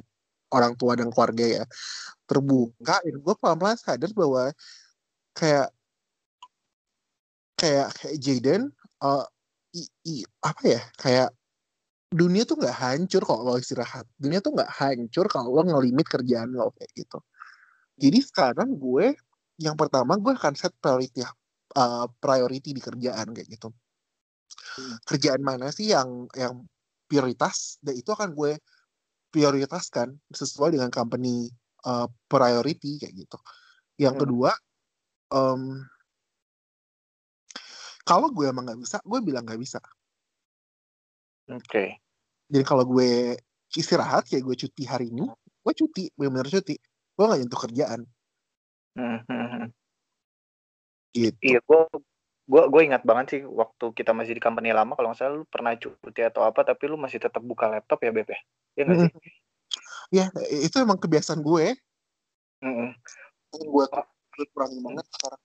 [0.53, 1.65] orang tua dan keluarga ya
[2.27, 4.51] terbuka dan gue pelan-pelan sadar bahwa
[5.37, 5.69] kayak
[7.57, 8.63] kayak kayak Jaden
[9.01, 9.25] uh,
[10.45, 11.29] apa ya kayak
[12.13, 14.07] dunia tuh nggak hancur kalau lo istirahat.
[14.17, 17.19] Dunia tuh nggak hancur kalau lo ngelimit kerjaan lo kayak gitu.
[17.99, 19.17] Jadi sekarang gue
[19.61, 21.25] yang pertama gue akan set priority
[21.77, 23.69] uh, priority di kerjaan kayak gitu.
[25.09, 26.65] Kerjaan mana sih yang yang
[27.09, 27.81] prioritas?
[27.81, 28.61] Dan itu akan gue
[29.37, 31.53] prioritaskan sesuai dengan company
[31.85, 33.37] uh, priority kayak gitu.
[34.01, 34.23] Yang hmm.
[34.25, 34.51] kedua,
[35.37, 35.85] um,
[38.09, 39.77] kalau gue emang nggak bisa, gue bilang nggak bisa.
[41.53, 41.69] Oke.
[41.69, 41.89] Okay.
[42.49, 43.37] Jadi kalau gue
[43.77, 46.81] istirahat kayak gue cuti hari ini, gue cuti, benar-benar cuti.
[47.13, 48.01] Gue nggak nyentuh kerjaan.
[48.97, 49.67] Hmm, hmm, hmm.
[51.13, 51.37] Gitu.
[51.45, 51.81] Iya, gue
[52.47, 55.45] gue gue ingat banget sih waktu kita masih di company lama kalau nggak salah lu
[55.51, 58.41] pernah cuti atau apa tapi lu masih tetap buka laptop ya Beb ya?
[58.79, 59.13] Iya nggak sih?
[60.15, 60.25] Ya
[60.63, 61.75] itu emang kebiasaan gue.
[62.63, 62.91] Mm -hmm.
[63.57, 63.87] gue
[64.55, 65.43] kurang banget sekarang.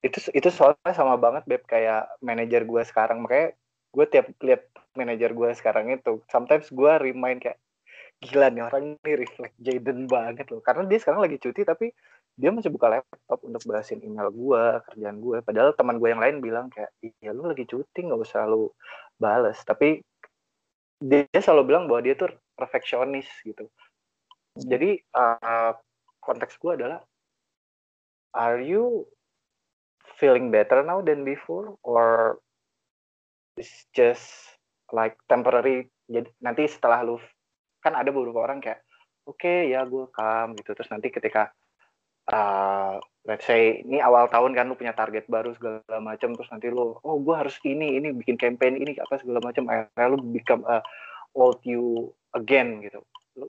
[0.00, 3.20] Itu itu soalnya sama banget Beb kayak manajer gue sekarang.
[3.20, 3.52] Makanya
[3.92, 4.62] gue tiap lihat
[4.96, 7.60] manajer gue sekarang itu sometimes gue remind kayak
[8.24, 10.64] gila nih orang ini reflect Jaden banget loh.
[10.64, 11.92] Karena dia sekarang lagi cuti tapi
[12.36, 14.62] dia masih buka laptop untuk balasin email gue
[14.92, 18.44] kerjaan gue padahal teman gue yang lain bilang kayak iya lu lagi cuti nggak usah
[18.44, 18.68] lu
[19.16, 20.04] balas tapi
[21.00, 23.68] dia, selalu bilang bahwa dia tuh perfeksionis gitu.
[24.56, 25.76] Jadi uh,
[26.24, 27.04] konteks gue adalah
[28.32, 29.04] are you
[30.16, 32.40] feeling better now than before or
[33.60, 34.56] it's just
[34.92, 35.92] like temporary?
[36.08, 37.20] Jadi nanti setelah lu
[37.84, 38.80] kan ada beberapa orang kayak
[39.28, 40.72] oke okay, ya gue calm gitu.
[40.72, 41.52] Terus nanti ketika
[42.32, 46.70] uh, let's say ini awal tahun kan lu punya target baru segala macam terus nanti
[46.70, 49.66] lu oh gue harus ini ini bikin campaign ini apa segala macam.
[49.70, 50.82] Akhirnya lu become a
[51.34, 53.02] old you again gitu.
[53.38, 53.46] Lu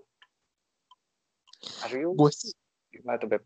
[1.86, 2.54] are you gue sih
[2.94, 3.44] gimana tuh beb?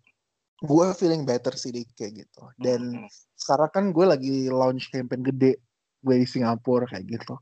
[0.62, 2.42] gue feeling better sih dik kayak gitu.
[2.62, 3.10] Dan hmm.
[3.34, 5.58] sekarang kan gue lagi launch campaign gede
[6.02, 7.36] gue di Singapura kayak gitu.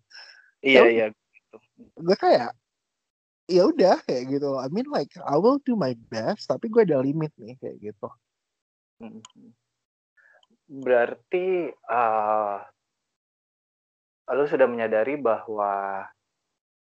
[0.63, 1.05] Iya iya.
[1.11, 1.57] gitu.
[1.79, 2.55] gue kayak
[3.49, 7.01] ya udah kayak gitu I mean like I will do my best tapi gue ada
[7.01, 8.09] limit nih kayak gitu.
[8.99, 9.23] Hmm.
[10.69, 12.59] berarti uh,
[14.35, 16.03] lu sudah menyadari bahwa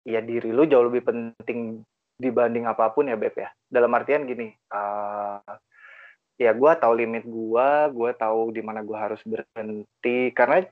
[0.03, 1.85] ya diri lu jauh lebih penting
[2.17, 3.53] dibanding apa pun ya Beb ya?
[3.71, 5.55] Dalam artian gini uh,
[6.41, 10.65] ya gue tahu limit gue gue tahu di mana gue harus berhenti karena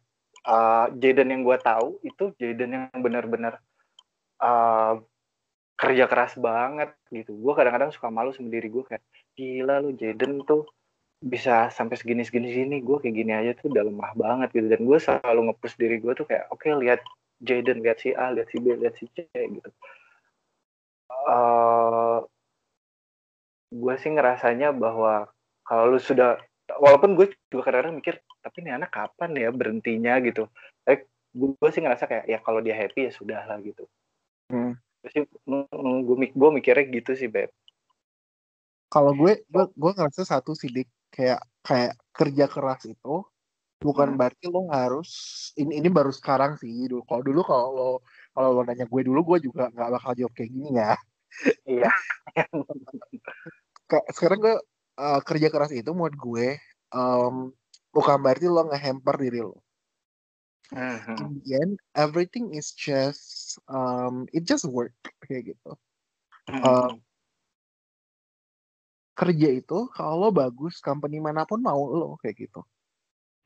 [0.48, 3.60] uh, Jaden yang gue tahu itu Jaden yang benar-benar
[4.40, 4.96] uh,
[5.78, 7.38] kerja keras banget gitu.
[7.38, 9.04] Gue kadang-kadang suka malu sendiri gue kayak
[9.38, 10.66] gila lu Jaden tuh
[11.18, 14.66] bisa sampai segini segini sini gue kayak gini aja tuh udah lemah banget gitu.
[14.66, 17.00] Dan gue selalu ngepush diri gue tuh kayak oke okay, lihat
[17.38, 19.70] Jaden lihat si A lihat si B lihat si C gitu.
[21.08, 22.18] Uh, eh,
[23.70, 25.30] gue sih ngerasanya bahwa
[25.62, 26.42] kalau lu sudah
[26.82, 30.18] walaupun gue juga kadang-kadang mikir tapi ini anak kapan ya berhentinya?
[30.26, 30.50] gitu.
[30.90, 31.06] Eh,
[31.38, 33.86] gue sih ngerasa kayak ya kalau dia happy ya sudah lah gitu.
[34.50, 34.74] Hmm.
[35.06, 37.50] Sih gue gue mikirnya gitu sih beb
[38.88, 43.20] Kalau gue, gue, gue ngerasa satu sih dik kayak kayak kerja keras itu
[43.78, 44.18] bukan Hmm.
[44.18, 45.10] berarti lo harus
[45.54, 47.04] ini ini baru sekarang sih dulu.
[47.06, 47.90] Kalau dulu kalau lo
[48.34, 50.92] kalau lo nanya gue dulu gue juga nggak bakal jawab kayak gini ya.
[51.68, 51.92] iya
[53.88, 54.56] Kayak sekarang gue
[54.98, 56.46] uh, kerja keras itu menurut gue
[56.92, 57.52] um,
[57.92, 59.60] bukan berarti lo ngehamper diri lo.
[60.68, 61.16] Mhm.
[61.16, 64.92] In the end, everything is just um, it just work
[65.24, 65.72] kayak gitu.
[66.48, 66.92] Uh,
[69.16, 72.60] kerja itu kalau lo bagus, company mana pun mau lo kayak gitu.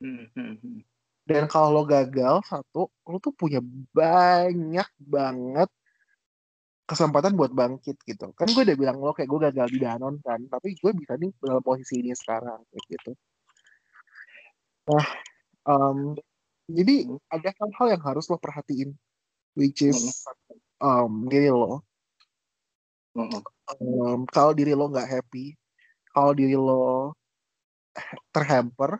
[0.03, 0.83] Mhm.
[1.23, 3.63] Dan kalau lo gagal satu, lo tuh punya
[3.95, 5.71] banyak banget
[6.83, 8.35] kesempatan buat bangkit gitu.
[8.35, 11.31] Kan gue udah bilang lo kayak gue gagal di Danon kan, tapi gue bisa nih
[11.39, 13.11] dalam posisi ini sekarang kayak gitu.
[14.91, 15.07] Nah,
[15.63, 16.19] um,
[16.73, 17.19] jadi Hmm.
[17.29, 18.97] ada hal-hal yang harus lo perhatiin,
[19.53, 20.25] which is
[20.81, 21.85] um, diri lo.
[23.13, 23.39] Mhm.
[23.79, 25.53] Um, kalau diri lo nggak happy,
[26.09, 27.13] kalau diri lo
[28.33, 28.97] terhamper,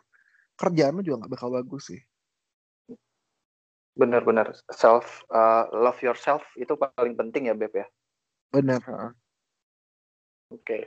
[0.56, 2.02] kerjaan lo juga nggak bakal bagus sih.
[3.94, 7.86] benar-benar self uh, love yourself itu paling penting ya beb ya
[8.54, 8.82] Bener.
[10.54, 10.86] Oke.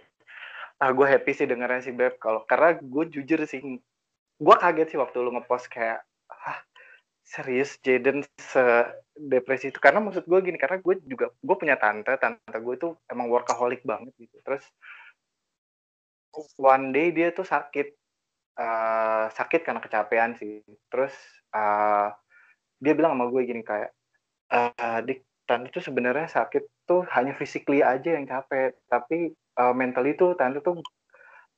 [0.79, 2.23] Ah, gue happy sih dengarnya sih Beb.
[2.23, 3.59] Kalau karena gue jujur sih,
[4.39, 6.63] gue kaget sih waktu lu ngepost kayak, ah
[7.27, 8.65] serius Jaden se
[9.19, 9.83] depresi itu.
[9.83, 13.83] Karena maksud gue gini, karena gue juga gue punya tante, tante gue tuh emang workaholic
[13.83, 14.39] banget gitu.
[14.47, 14.63] Terus
[16.63, 17.89] one day dia tuh sakit,
[18.63, 20.63] eh, sakit karena kecapean sih.
[20.87, 21.15] Terus
[21.51, 22.09] eh,
[22.79, 23.91] dia bilang sama gue gini kayak,
[24.55, 30.19] eh dik tante tuh sebenarnya sakit tuh hanya physically aja yang capek, tapi uh, mentally
[30.19, 30.83] tuh tante tuh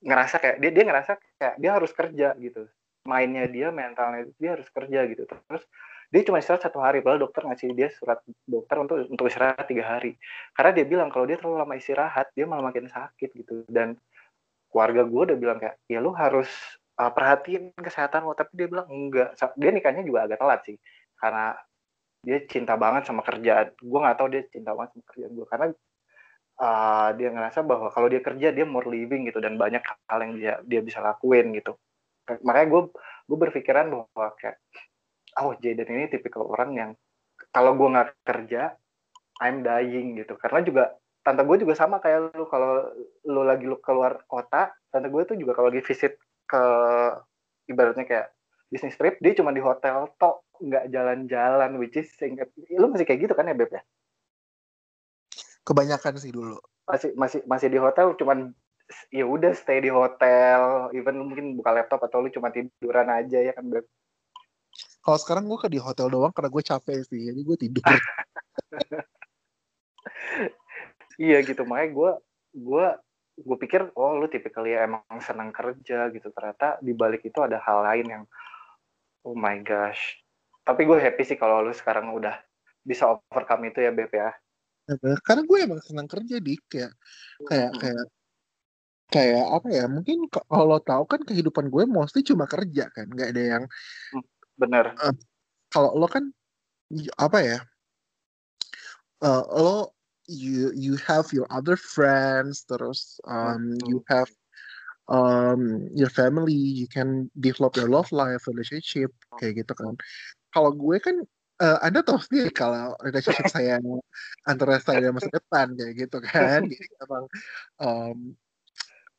[0.04, 2.68] ngerasa kayak dia dia ngerasa kayak dia harus kerja gitu.
[3.08, 5.24] Mainnya dia, mentalnya dia harus kerja gitu.
[5.24, 5.64] Terus
[6.12, 9.96] dia cuma istirahat satu hari, padahal dokter ngasih dia surat dokter untuk untuk istirahat tiga
[9.96, 10.20] hari.
[10.52, 13.64] Karena dia bilang kalau dia terlalu lama istirahat, dia malah makin sakit gitu.
[13.68, 13.96] Dan
[14.68, 16.48] keluarga gue udah bilang kayak, ya lu harus
[17.00, 18.36] uh, perhatiin kesehatan lo.
[18.36, 19.36] Tapi dia bilang enggak.
[19.56, 20.76] Dia nikahnya juga agak telat sih,
[21.16, 21.56] karena
[22.24, 23.72] dia cinta banget sama kerjaan.
[23.80, 25.66] Gue nggak tahu dia cinta banget sama kerjaan gue karena
[26.58, 30.32] uh, dia ngerasa bahwa kalau dia kerja dia more living gitu dan banyak hal yang
[30.34, 31.78] dia dia bisa lakuin gitu.
[32.44, 32.82] Makanya gue
[33.28, 34.56] gue berpikiran bahwa kayak
[35.40, 36.90] oh Jaden ini tipikal orang yang
[37.54, 38.76] kalau gue nggak kerja
[39.40, 40.36] I'm dying gitu.
[40.36, 40.84] Karena juga
[41.24, 42.88] tante gue juga sama kayak lu kalau
[43.28, 46.16] lu lagi lu keluar kota, tante gue tuh juga kalau lagi visit
[46.48, 46.62] ke
[47.68, 48.26] ibaratnya kayak
[48.68, 53.28] bisnis trip dia cuma di hotel tok nggak jalan-jalan which is singkat lu masih kayak
[53.28, 53.82] gitu kan ya beb ya
[55.64, 56.56] Kebanyakan sih dulu.
[56.88, 58.56] masih masih masih di hotel cuman
[59.12, 63.38] ya udah stay di hotel even lu mungkin buka laptop atau lu cuma tiduran aja
[63.40, 63.84] ya kan beb?
[65.04, 67.84] Kalau sekarang gue ke di hotel doang karena gue capek sih, jadi gue tidur.
[71.18, 72.10] iya gitu makanya gue
[72.60, 72.86] gue
[73.38, 76.28] gue pikir oh lu tipikal ya emang senang kerja gitu.
[76.28, 78.24] Ternyata di balik itu ada hal lain yang
[79.24, 80.20] oh my gosh.
[80.64, 82.36] Tapi gue happy sih kalau lu sekarang udah
[82.84, 84.32] bisa overcome itu ya beb ya.
[85.24, 86.68] Karena gue emang senang kerja dik.
[86.68, 86.92] Kayak
[87.48, 87.80] kayak Hmm.
[87.80, 88.04] kayak
[89.08, 93.42] kayak apa ya mungkin kalau tahu kan kehidupan gue mostly cuma kerja kan nggak ada
[93.56, 93.64] yang
[94.60, 94.92] bener.
[95.72, 96.28] Kalau lo kan
[97.16, 97.58] apa ya
[99.24, 99.96] eh, lo
[100.28, 104.28] you you have your other friends terus um, you have
[105.08, 109.08] um, your family you can develop your love life relationship
[109.40, 109.96] kayak gitu kan.
[110.52, 111.16] Kalau gue kan
[111.64, 113.80] eh, anda tahu sendiri kalau relationship saya
[114.44, 116.68] antara saya dan masa depan kayak gitu kan.
[116.68, 117.24] Jadi emang
[117.80, 118.36] um,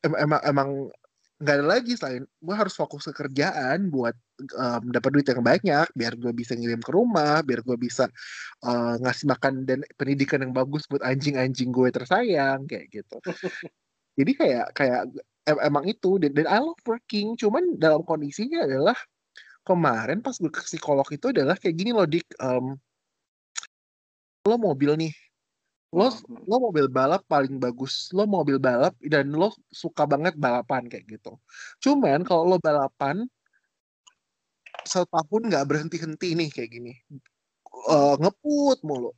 [0.05, 0.69] em- emang emang
[1.39, 4.11] nggak ada lagi selain gue harus fokus ke kerjaan buat
[4.59, 8.11] um, dapat duit yang banyak biar gue bisa ngirim ke rumah biar gue bisa
[8.67, 13.17] uh, ngasih makan dan pendidikan yang bagus buat anjing-anjing gue tersayang kayak gitu.
[14.19, 15.01] Jadi kayak kayak
[15.47, 17.39] em- emang itu dan, dan I love working.
[17.39, 18.99] Cuman dalam kondisinya adalah
[19.63, 22.75] kemarin pas gue ke psikolog itu adalah kayak gini loh dik um,
[24.43, 25.13] lo mobil nih
[25.89, 26.45] lo Hmm.
[26.45, 31.41] lo mobil balap paling bagus lo mobil balap dan lo suka banget balapan kayak gitu.
[31.81, 33.25] Cuman kalau lo balapan
[34.85, 36.93] setahun nggak berhenti henti nih kayak gini.
[37.89, 39.11] Eh, ngeput mulu.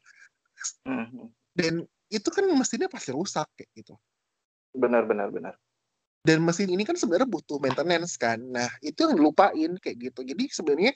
[0.86, 1.34] Hmm.
[1.57, 3.97] dan itu kan mesinnya pasti rusak kayak gitu.
[4.78, 5.57] Benar benar benar
[6.22, 8.38] dan mesin ini kan sebenarnya butuh maintenance kan.
[8.38, 10.22] Nah itu yang dilupain kayak gitu.
[10.22, 10.93] Jadi sebenarnya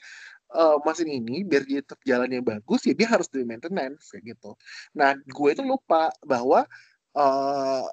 [0.54, 4.54] eh, mesin ini biar dia tetap jalannya bagus ya dia harus di maintenance kayak gitu.
[4.94, 6.62] Nah gue itu lupa bahwa
[7.18, 7.86] eh,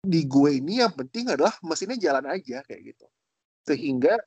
[0.00, 3.06] di gue ini yang penting adalah mesinnya jalan aja kayak gitu.
[3.68, 4.18] Sehingga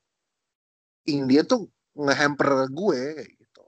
[1.11, 1.67] ini dia tuh
[1.99, 3.65] ngehamper gue kayak gitu.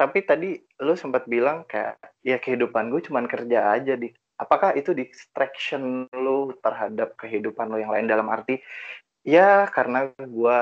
[0.00, 4.08] Tapi tadi lu sempat bilang kayak ya kehidupan gue cuman kerja aja di
[4.40, 8.56] apakah itu distraction lu terhadap kehidupan lu yang lain dalam arti
[9.20, 10.58] ya karena gue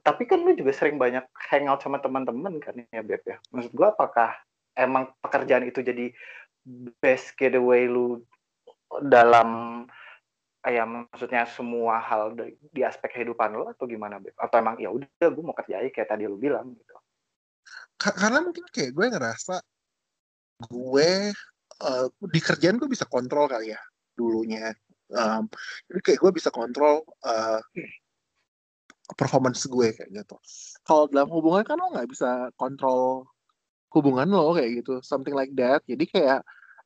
[0.00, 3.86] tapi kan lu juga sering banyak hangout sama teman-teman kan ya Beb ya maksud gue
[3.86, 4.32] apakah
[4.72, 6.10] emang pekerjaan itu jadi
[6.98, 8.24] best getaway lu
[9.04, 9.84] dalam
[10.64, 14.32] ya maksudnya semua hal di, di aspek kehidupan lo atau gimana Beb?
[14.40, 16.96] Atau emang ya udah gue mau kerja aja kayak tadi lu bilang gitu.
[18.00, 19.60] Karena mungkin kayak gue ngerasa
[20.64, 21.36] gue
[21.82, 23.80] uh, di kerjaan gue bisa kontrol kali ya
[24.14, 24.70] dulunya.
[25.10, 25.50] Um,
[25.90, 27.60] jadi kayak gue bisa kontrol uh,
[29.18, 30.36] performance gue kayak gitu.
[30.86, 33.26] Kalau dalam hubungan kan lo nggak bisa kontrol
[33.94, 35.82] hubungan lo kayak gitu, something like that.
[35.86, 36.40] Jadi kayak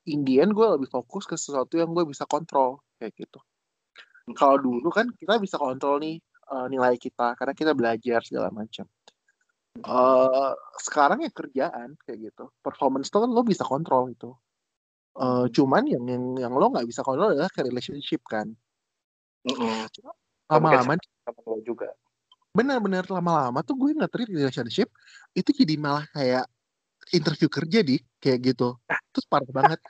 [0.09, 3.41] Indian gue lebih fokus ke sesuatu yang gue bisa kontrol kayak gitu
[4.37, 6.21] kalau dulu kan kita bisa kontrol nih
[6.53, 8.85] uh, nilai kita karena kita belajar segala macam
[9.85, 14.35] uh, sekarang ya kerjaan kayak gitu performance tuh kan lo bisa kontrol itu
[15.19, 18.49] uh, cuman yang yang yang lo nggak bisa kontrol adalah ke relationship kan
[20.49, 20.97] lama-lama
[21.45, 21.91] lo juga
[22.55, 24.89] benar-benar lama-lama tuh gue nggak treat relationship
[25.37, 26.47] itu jadi malah kayak
[27.13, 28.79] interview kerja di kayak gitu
[29.13, 29.81] terus parah banget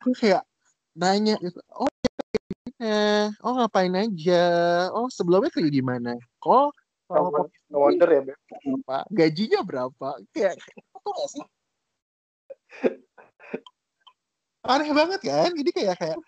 [0.00, 0.42] gue kayak
[0.96, 1.90] nanya gitu oh
[2.80, 4.44] Eh, oh ngapain aja?
[4.96, 6.16] Oh sebelumnya kerja di mana?
[6.40, 6.72] Kok
[7.12, 8.40] oh, no wonder ya, Beb.
[9.12, 10.16] Gajinya berapa?
[10.32, 10.56] Kayak
[10.96, 11.44] apa gak sih?
[14.66, 15.50] Aneh banget kan?
[15.56, 16.18] Jadi kayak kayak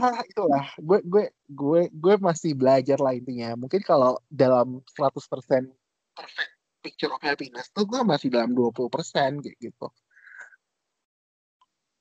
[0.00, 3.56] ah, itulah gue gue gue gue masih belajar lah intinya.
[3.56, 5.68] Mungkin kalau dalam 100%
[6.14, 6.52] perfect
[6.84, 8.92] picture of happiness tuh gue masih dalam 20%
[9.40, 9.88] kayak gitu.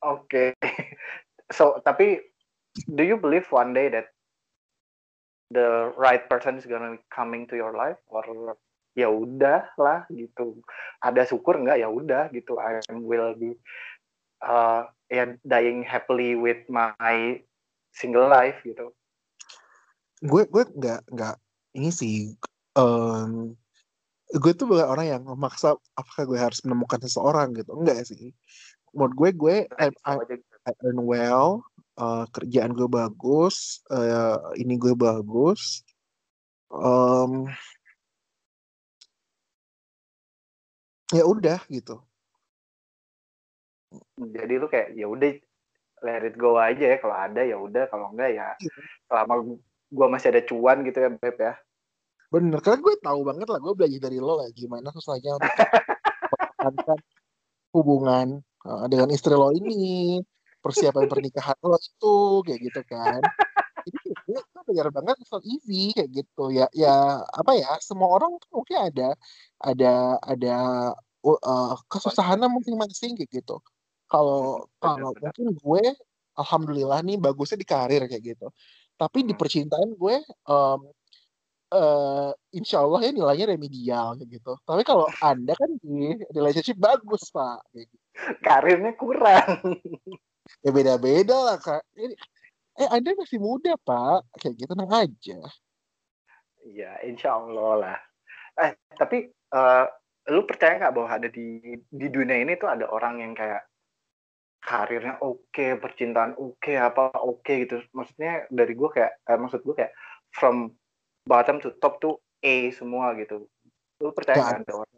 [0.03, 0.27] Oke.
[0.27, 0.49] Okay.
[1.51, 2.17] So, tapi
[2.89, 4.09] do you believe one day that
[5.53, 8.25] the right person is gonna be coming to your life or
[8.97, 10.61] ya udah lah gitu
[11.01, 13.53] ada syukur nggak ya udah gitu I will be
[14.41, 17.37] uh, ya dying happily with my
[17.93, 18.89] single life gitu
[20.25, 21.35] gue gue nggak nggak
[21.77, 22.33] ini sih
[22.73, 23.53] um,
[24.33, 28.33] gue tuh bukan orang yang memaksa apakah gue harus menemukan seseorang gitu enggak sih
[28.97, 30.17] menurut gue gue I, I,
[30.65, 31.61] I earn well
[31.97, 35.85] uh, kerjaan gue bagus, uh, ini gue bagus.
[36.73, 37.49] Um,
[41.13, 42.01] ya udah gitu.
[44.19, 45.31] Jadi lu kayak ya udah
[46.03, 48.73] let it go aja ya kalau ada ya udah kalau enggak ya iya.
[49.07, 49.57] selama
[49.93, 51.53] gue masih ada cuan gitu ya Beb ya.
[52.33, 56.99] Bener, karena gue tahu banget lah gue belajar dari lo lah gimana susahnya untuk
[57.77, 60.17] hubungan uh, dengan istri lo ini,
[60.59, 63.21] persiapan pernikahan lo itu kayak gitu kan
[63.83, 68.63] ini gue belajar banget soal easy kayak gitu ya ya apa ya semua orang tuh
[68.63, 69.09] mungkin ada
[69.59, 69.93] ada
[70.23, 70.55] ada
[71.23, 73.59] uh, kesusahannya masing-masing kayak gitu
[74.13, 75.83] kalau kalau mungkin gue
[76.37, 78.47] alhamdulillah nih bagusnya di karir kayak gitu.
[78.93, 79.41] Tapi di hmm.
[79.41, 80.79] percintaan gue um,
[81.73, 84.53] uh, insya Allah ya nilainya remedial kayak gitu.
[84.61, 87.95] Tapi kalau anda kan di relationship bagus pak gitu.
[88.45, 89.81] karirnya kurang.
[90.61, 91.81] Ya beda-beda lah kak.
[91.97, 92.13] Ini
[92.77, 94.29] eh anda masih muda pak.
[94.37, 95.39] Kayak gitu nang aja.
[96.69, 97.97] Ya insya Allah lah.
[98.61, 99.89] Eh tapi uh,
[100.29, 103.65] lu percaya nggak bahwa ada di di dunia ini tuh ada orang yang kayak
[104.63, 107.83] karirnya oke okay, percintaan oke okay, apa oke okay, gitu.
[107.91, 109.93] Maksudnya dari gue kayak eh, maksud gue kayak
[110.31, 110.71] from
[111.27, 113.47] bottom to top tuh A semua gitu.
[113.99, 114.73] Lu percaya nggak ada.
[114.73, 114.91] orang?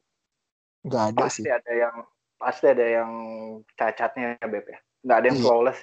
[0.86, 1.52] Nggak ada pasti sih.
[1.52, 1.96] ada yang
[2.36, 3.12] pasti ada yang
[3.74, 4.80] cacatnya ya beb ya.
[5.06, 5.46] Nggak ada yang iya.
[5.46, 5.80] flawless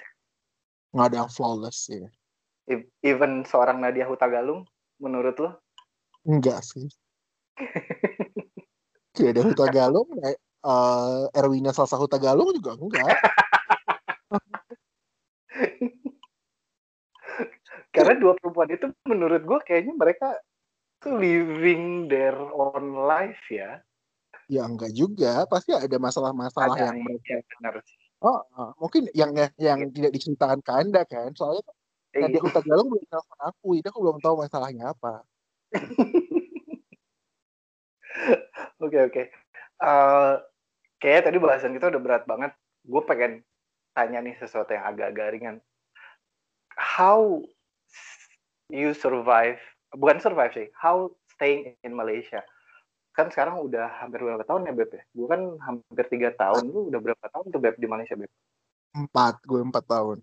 [0.93, 2.09] nggak ada yang flawless ya
[3.01, 4.63] even seorang Nadia Hutagalung
[5.01, 5.51] menurut lo
[6.23, 6.87] enggak sih.
[9.13, 10.07] Tidak ada Hutagalung
[10.63, 13.03] uh, Erwina Salsa Hutagalung juga enggak
[17.95, 20.33] karena dua perempuan itu menurut gue kayaknya mereka
[20.97, 23.81] tuh living their own life ya.
[24.51, 25.47] Ya enggak juga.
[25.47, 27.97] Pasti ada masalah-masalah yang mereka ya, benar sih.
[28.23, 31.75] Oh, uh, mungkin yang yang tidak diceritakan ke anda kan, soalnya kan
[32.23, 35.27] Nadia Hutagalung belum telepon aku, itu aku belum tahu masalahnya apa.
[38.83, 39.23] Oke oke.
[39.79, 40.37] Uh,
[40.99, 42.51] kayak tadi bahasan kita udah berat banget.
[42.83, 43.41] Gue pengen
[43.93, 45.57] tanya nih sesuatu yang agak-agak ringan.
[46.77, 47.41] How
[48.69, 49.61] you survive?
[49.93, 50.67] Bukan survive sih.
[50.73, 52.41] How staying in Malaysia?
[53.13, 55.05] kan sekarang udah hampir berapa tahun ya Beb ya?
[55.13, 56.65] Gue kan hampir tiga tahun.
[56.65, 58.25] Lu udah berapa tahun tuh Beb di Malaysia Beb?
[58.97, 60.17] Empat, gue empat tahun.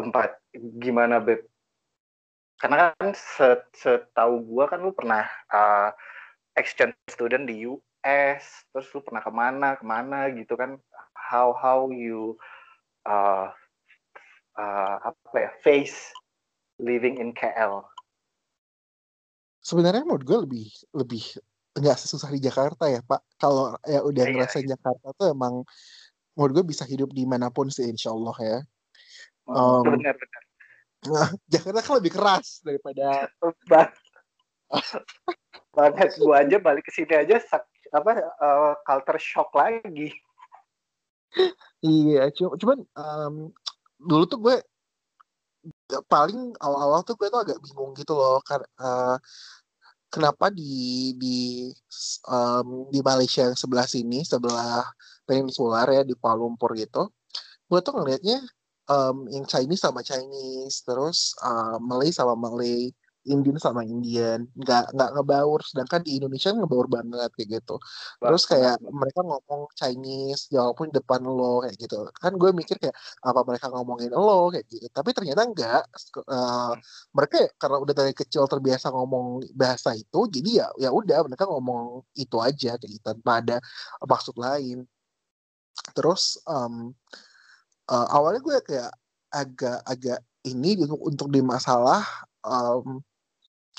[0.00, 0.40] Empat.
[0.80, 1.44] Gimana Beb?
[2.56, 3.12] Karena kan
[3.76, 5.92] setahu gue kan lu pernah uh,
[6.56, 10.80] exchange student di U US terus lu pernah ke mana ke mana gitu kan
[11.12, 12.36] how how you
[13.06, 13.48] uh,
[14.58, 16.12] uh, apa ya face
[16.80, 17.84] living in KL
[19.60, 21.22] sebenarnya menurut gue lebih lebih
[21.76, 23.20] nggak sesusah di Jakarta ya Pak.
[23.38, 25.62] Kalau ya udah Iya, ngerasain Jakarta tuh emang
[26.34, 28.58] menurut gue bisa hidup di mana pun sih insya Allah ya.
[29.46, 30.42] Um, benar benar.
[31.06, 33.30] Nah, Jakarta kan lebih keras daripada
[33.68, 33.94] Ba-
[35.70, 37.38] banget gua aja balik ke sini aja
[37.90, 40.14] apa uh, culture shock lagi
[41.86, 43.34] iya cu- cuman em,
[44.08, 44.56] dulu tuh gue
[46.08, 49.18] paling awal-awal tuh gue tuh agak bingung gitu loh karena
[50.10, 51.70] kenapa di di
[52.26, 54.82] em, di Malaysia yang sebelah sini sebelah
[55.26, 57.10] peninsular ya di Kuala Lumpur gitu
[57.70, 58.38] gue tuh ngelihatnya
[58.90, 62.90] em, yang Chinese sama Chinese terus eh, Malay sama Malay
[63.28, 64.48] Indian sama Indian.
[64.56, 67.74] Nggak nggak ngebaur sedangkan di Indonesia kan ngebaur banget kayak gitu.
[68.20, 71.96] Terus kayak mereka ngomong Chinese walaupun di depan lo kayak gitu.
[72.16, 72.96] Kan gue mikir kayak
[73.26, 74.86] apa mereka ngomongin lo kayak gitu.
[74.92, 75.82] Tapi ternyata enggak
[76.30, 76.72] Eh,
[77.16, 81.44] mereka ya karena udah dari kecil terbiasa ngomong bahasa itu jadi ya ya udah mereka
[81.50, 83.56] ngomong itu aja kayak gitu tanpa ada
[84.06, 84.86] maksud lain.
[85.96, 86.74] Terus em,
[87.90, 88.90] eh, awalnya gue kayak
[89.30, 92.02] agak-agak ini untuk untuk di masalah
[92.46, 93.00] em,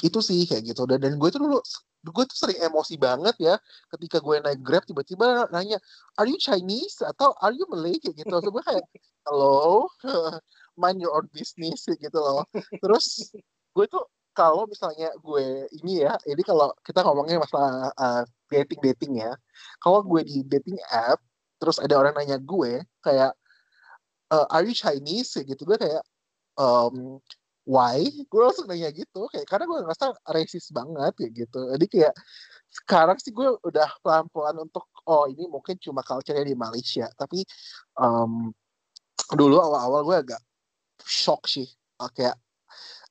[0.02, 0.84] itu sih kayak gitu.
[0.90, 1.58] Dan dan gue tuh dulu
[2.02, 3.56] gue tuh sering emosi banget ya
[3.94, 5.78] ketika gue naik grab tiba-tiba nanya
[6.18, 7.00] are you Chinese?
[7.06, 7.98] Atau are you Malay?
[8.02, 8.34] Kayak gitu.
[8.42, 8.86] Terus gue kayak
[9.30, 9.88] hello?
[10.82, 12.44] Mind your own business gitu loh.
[12.82, 13.32] Terus
[13.78, 17.92] gue tuh kalau misalnya gue ini ya ini kalau kita ngomongin masalah
[18.48, 19.36] dating dating ya
[19.84, 21.20] kalau gue di dating app
[21.60, 23.36] terus ada orang nanya gue kayak
[24.32, 25.36] "Uh, are you Chinese?
[25.36, 26.02] Gitu gue kayak
[26.56, 27.20] um,
[27.66, 28.02] why?
[28.28, 31.60] Gue langsung nanya gitu kayak karena gue ngerasa racist banget kayak gitu.
[31.78, 32.14] Jadi kayak
[32.72, 37.10] sekarang sih gue udah pelan-pelan untuk oh ini mungkin cuma culture di Malaysia.
[37.14, 37.46] Tapi
[38.00, 38.50] um,
[39.34, 40.42] dulu awal-awal gue agak
[41.06, 41.68] shock sih.
[42.02, 42.38] Uh, kayak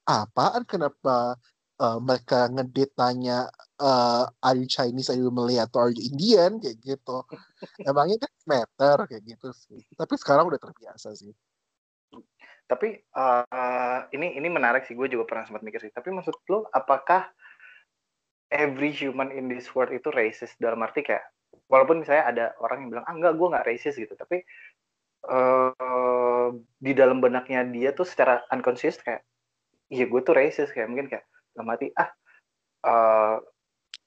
[0.09, 0.67] apaan?
[0.67, 1.39] Kenapa
[1.79, 3.47] uh, mereka ngedit tanya
[3.79, 6.59] uh, are you Chinese, are you Malay, atau are you Indian?
[6.59, 7.23] Kayak gitu.
[7.87, 9.83] Emangnya kan matter kayak gitu sih.
[9.95, 11.31] Tapi sekarang udah terbiasa sih
[12.71, 15.91] tapi uh, ini ini menarik sih gue juga pernah sempat mikir sih.
[15.91, 17.27] Tapi maksud lo apakah
[18.47, 20.55] every human in this world itu racist?
[20.63, 21.27] Dalam arti kayak
[21.67, 24.15] walaupun misalnya ada orang yang bilang ah enggak gue nggak racist gitu.
[24.15, 24.47] Tapi
[25.27, 29.27] uh, di dalam benaknya dia tuh secara unconscious kayak
[29.91, 30.71] iya gue tuh racist.
[30.71, 31.27] Kayak mungkin kayak
[31.59, 32.11] dalam arti ah
[32.87, 33.37] uh,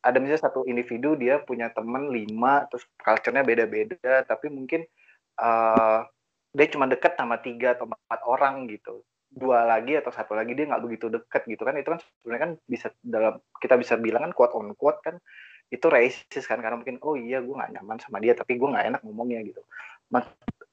[0.03, 4.83] ada misalnya satu individu dia punya teman lima terus culture-nya beda-beda tapi mungkin
[5.39, 6.03] uh,
[6.53, 9.01] dia cuma deket sama tiga atau empat orang gitu.
[9.33, 11.73] Dua lagi atau satu lagi dia nggak begitu deket gitu kan.
[11.81, 15.17] Itu kan sebenarnya kan bisa dalam kita bisa bilang kan quote on quote kan
[15.73, 16.61] itu racist kan.
[16.61, 19.65] Karena mungkin oh iya gue nggak nyaman sama dia tapi gue nggak enak ngomongnya gitu.
[20.13, 20.21] Men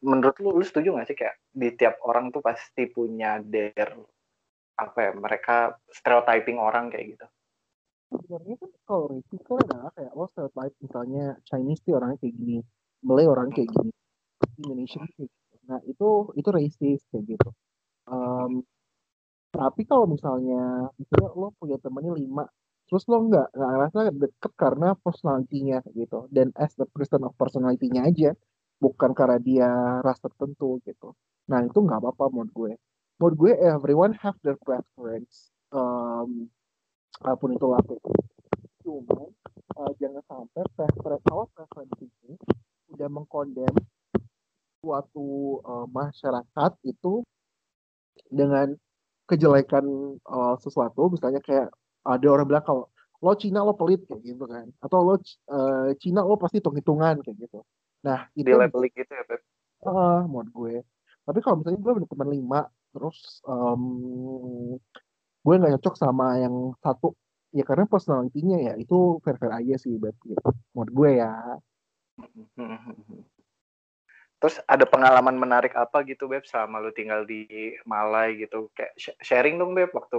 [0.05, 3.97] menurut lu lu setuju nggak sih kayak di tiap orang tuh pasti punya their
[4.77, 7.27] apa ya mereka stereotyping orang kayak gitu?
[8.13, 12.59] Sebenarnya kan kalau racist kan adalah kayak lo stereotype misalnya Chinese tuh orangnya kayak gini
[13.01, 13.93] Malay orangnya kayak gini
[14.61, 15.40] Indonesian kayak gitu.
[15.71, 17.51] Nah itu itu racist kayak gitu.
[18.11, 18.67] Um,
[19.55, 22.45] tapi kalau misalnya misalnya lo punya temennya lima
[22.87, 26.27] terus lo nggak nggak ngerasa deket karena personalitinya gitu.
[26.35, 28.35] Dan as the person of personalitinya aja
[28.83, 29.71] bukan karena dia
[30.03, 31.15] ras tertentu gitu.
[31.51, 32.73] Nah itu nggak apa-apa menurut gue.
[33.23, 35.55] Menurut gue everyone have their preference.
[35.71, 36.51] Um,
[37.21, 37.79] apa pun itu lah
[38.81, 39.29] cuman
[39.77, 42.35] uh, jangan sampai preference kalau ini
[42.91, 43.75] udah mengkondem
[44.81, 47.23] suatu uh, masyarakat itu
[48.33, 48.73] dengan
[49.29, 49.85] kejelekan
[50.27, 51.71] uh, sesuatu misalnya kayak
[52.03, 52.85] ada orang bilang kalau
[53.21, 54.67] lo Cina lo pelit kayak gitu kan.
[54.81, 57.61] Atau lo uh, Cina lo pasti hitung-hitungan kayak gitu.
[58.03, 59.41] Nah itu level gitu ya Beb?
[59.85, 60.75] Uh, menurut gue.
[61.29, 62.61] Tapi kalau misalnya gue punya teman lima
[62.91, 64.75] terus um,
[65.47, 67.15] gue nggak cocok sama yang satu
[67.55, 70.51] ya karena personalitinya ya itu fair fair aja sih Beb gitu.
[70.75, 71.31] menurut gue ya
[74.41, 78.73] Terus ada pengalaman menarik apa gitu Beb selama lu tinggal di Malai gitu?
[78.73, 80.17] Kayak sh- sharing dong Beb waktu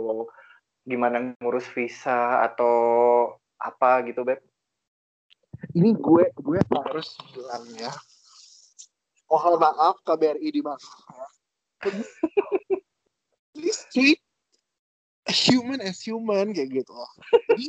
[0.85, 2.73] gimana ngurus visa atau
[3.57, 4.41] apa gitu Beb?
[5.77, 7.93] ini gue gue harus bilang ya
[9.29, 11.27] mohon maaf KBRI di mana ya.
[13.53, 14.19] please treat
[15.29, 16.93] human as human kayak gitu
[17.47, 17.65] jadi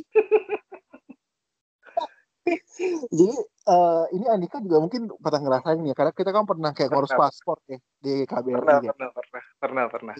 [3.17, 7.13] jadi eh, ini Andika juga mungkin pernah ngerasain ya karena kita kan pernah kayak ngurus
[7.15, 8.91] paspor ya di KBRI Pernah, ya.
[8.91, 10.15] pernah, pernah, pernah, pernah.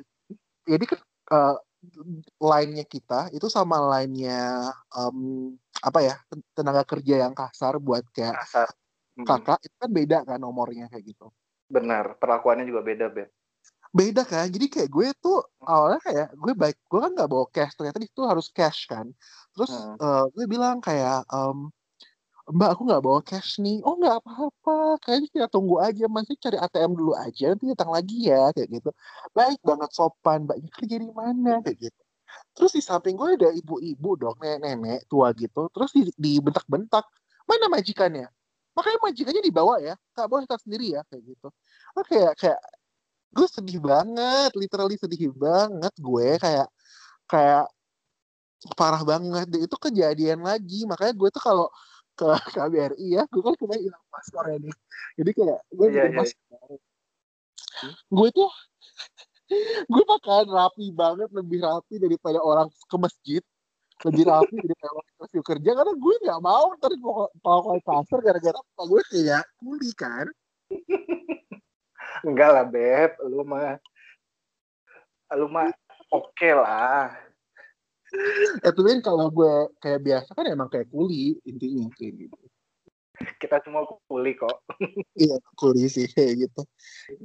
[0.63, 1.55] jadi kan eh,
[2.39, 5.51] line-nya kita itu sama line-nya em,
[5.83, 6.15] apa ya
[6.55, 8.71] tenaga kerja yang kasar buat kayak kasar
[9.19, 9.27] hmm.
[9.27, 11.27] kakak itu kan beda kan nomornya kayak gitu
[11.67, 13.29] benar perlakuannya juga beda bed
[13.93, 17.73] beda kan jadi kayak gue tuh awalnya kayak gue baik gue kan nggak bawa cash
[17.77, 19.11] ternyata itu harus cash kan
[19.53, 19.97] terus hmm.
[19.99, 21.69] uh, gue bilang kayak um,
[22.51, 23.79] mbak aku nggak bawa cash nih.
[23.87, 24.99] Oh nggak apa-apa.
[25.03, 26.03] Kayaknya kita tunggu aja.
[26.11, 27.55] Masih cari ATM dulu aja.
[27.55, 28.89] Nanti datang lagi ya kayak gitu.
[29.31, 30.43] Baik banget sopan.
[30.43, 32.01] Mbaknya kerja di mana kayak gitu.
[32.57, 35.71] Terus di samping gue ada ibu-ibu dong nenek-nenek tua gitu.
[35.71, 37.05] Terus di, dibentak-bentak.
[37.47, 38.27] Mana majikannya?
[38.75, 39.95] Makanya majikannya dibawa ya.
[40.17, 41.47] Nggak boleh tak sendiri ya kayak gitu.
[41.95, 42.59] Oh kayak kayak
[43.31, 44.51] gue sedih banget.
[44.59, 46.27] Literally sedih banget gue.
[46.43, 46.67] Kayak
[47.31, 47.65] kayak
[48.75, 49.47] parah banget.
[49.55, 50.83] Itu kejadian lagi.
[50.83, 51.67] Makanya gue tuh kalau
[52.13, 53.23] ke KBRI ya.
[53.29, 54.75] Gue kan kena hilang paspor ya nih
[55.13, 56.17] jadi kayak gue yeah, yeah.
[56.17, 56.79] paspor
[58.09, 58.51] gue tuh
[59.91, 63.41] gue makan rapi banget lebih rapi daripada orang ke masjid.
[64.03, 66.91] Lebih rapi daripada orang interview kerja karena gue nggak mau ntar
[67.43, 70.25] kalau kasar gara-gara gue kayak kuli kan?
[72.23, 73.11] Enggak lah beb.
[73.27, 73.77] Lu mah
[75.33, 75.69] lu mah
[76.13, 77.09] oke okay lah
[78.69, 82.37] itu kan kalau gue kayak biasa kan emang kayak kuli intinya kayak gitu.
[83.39, 84.65] Kita semua kuli kok.
[85.23, 86.61] Iya kuli sih kayak gitu.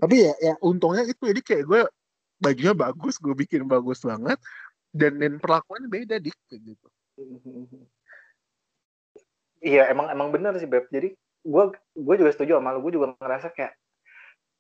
[0.01, 1.81] Tapi ya ya untungnya itu jadi kayak gue
[2.39, 4.39] bajunya bagus gue bikin bagus banget
[4.95, 6.87] dan dan perlakuannya beda dik kayak gitu.
[9.59, 10.87] Iya emang emang benar sih beb.
[10.93, 11.65] Jadi gue
[11.97, 12.85] gue juga setuju sama lu.
[12.85, 13.75] Gue juga ngerasa kayak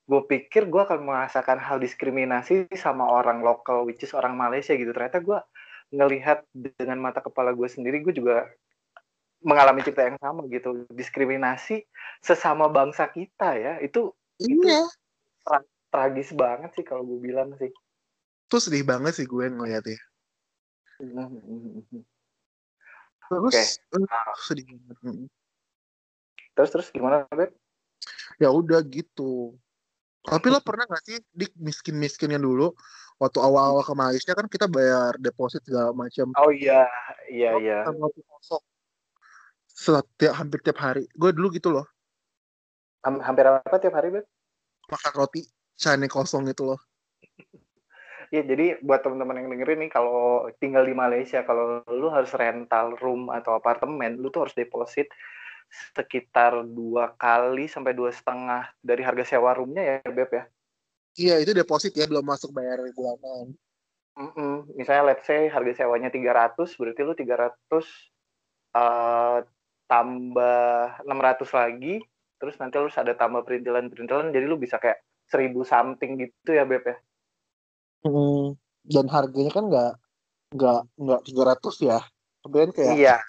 [0.09, 4.91] gue pikir gue akan merasakan hal diskriminasi sama orang lokal, which is orang Malaysia gitu.
[4.91, 5.39] Ternyata gue
[5.89, 8.49] ngelihat dengan mata kepala gue sendiri, gue juga
[9.41, 10.85] mengalami cerita yang sama gitu.
[10.93, 11.85] Diskriminasi
[12.21, 14.13] sesama bangsa kita ya, itu
[14.43, 14.53] iya.
[14.53, 14.69] itu
[15.47, 15.59] tra
[15.89, 17.73] tragis banget sih kalau gue bilang sih.
[18.49, 20.01] Itu sedih banget sih gue ngeliatnya.
[23.29, 23.67] Terus, okay.
[23.97, 25.29] uh, sedih banget.
[26.57, 27.55] Terus terus gimana, Beb?
[28.43, 29.55] Ya udah gitu
[30.29, 32.77] tapi lo pernah gak sih dik miskin-miskinnya dulu
[33.19, 36.31] waktu awal-awal ke Malaysia kan kita bayar deposit segala macam.
[36.39, 36.87] Oh iya,
[37.27, 37.79] iya iya.
[37.85, 38.63] Roti kosong.
[39.67, 41.07] Setiap hampir tiap hari.
[41.15, 41.87] Gue dulu gitu loh.
[43.03, 44.27] Hampir apa tiap hari, Bet?
[44.91, 45.43] Makan roti
[45.79, 46.81] cane kosong itu loh.
[48.35, 52.95] ya jadi buat teman-teman yang dengerin nih kalau tinggal di Malaysia kalau lu harus rental
[53.03, 55.11] room atau apartemen, lu tuh harus deposit
[55.69, 60.45] sekitar dua kali sampai dua setengah dari harga sewa roomnya ya beb ya
[61.19, 63.53] iya itu deposit ya belum masuk bayar bulanan
[64.17, 64.55] mm -mm.
[64.79, 67.53] misalnya let's say harga sewanya 300 berarti lu 300
[68.79, 69.39] uh,
[69.89, 71.95] tambah 600 lagi
[72.39, 76.87] terus nanti lu ada tambah perintilan-perintilan jadi lu bisa kayak seribu something gitu ya beb
[76.87, 76.97] ya
[78.07, 78.55] hmm,
[78.87, 79.93] dan harganya kan nggak
[80.55, 81.99] nggak nggak 300 ya
[82.47, 83.17] kemudian kayak iya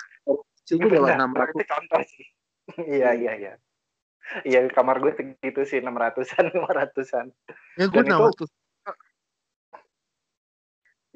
[0.77, 1.65] lewat enam ratus.
[1.65, 2.25] contoh sih.
[2.85, 3.53] Iya iya iya.
[4.45, 7.33] Iya kamar gue segitu sih enam ratusan lima ratusan.
[7.77, 8.49] Ya gue enam ratus.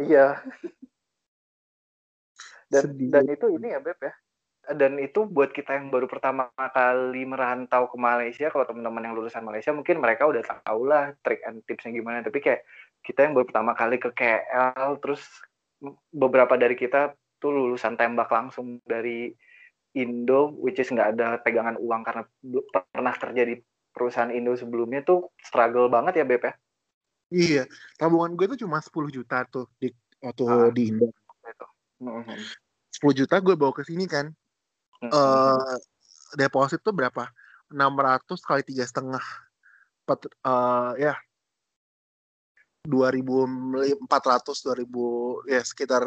[0.01, 0.41] Iya.
[2.73, 3.09] Dan Sedih.
[3.13, 4.13] dan itu ini ya beb ya.
[4.63, 9.43] Dan itu buat kita yang baru pertama kali merantau ke Malaysia, kalau teman-teman yang lulusan
[9.43, 12.23] Malaysia mungkin mereka udah tahu lah trik and tipsnya gimana.
[12.23, 12.63] Tapi kayak
[13.03, 15.21] kita yang baru pertama kali ke KL, terus
[16.15, 17.11] beberapa dari kita
[17.43, 19.35] tuh lulusan tembak langsung dari
[19.93, 22.23] Indo, which is nggak ada pegangan uang karena
[22.73, 23.55] pernah kerja di
[23.93, 26.53] perusahaan Indo sebelumnya tuh struggle banget ya Beb ya?
[27.33, 27.63] Iya,
[27.97, 31.13] tabungan gue tuh cuma 10 juta tuh di waktu ah, di Indo.
[31.45, 31.67] Itu.
[32.01, 32.39] Mm -hmm.
[33.05, 34.33] 10 juta gue bawa ke sini kan.
[35.01, 35.13] Mm -hmm.
[35.13, 35.77] uh,
[36.37, 37.29] deposit tuh berapa?
[37.69, 39.25] 600 kali tiga setengah.
[40.43, 41.15] Uh, ya
[42.83, 46.03] 2400 2000 ya sekitar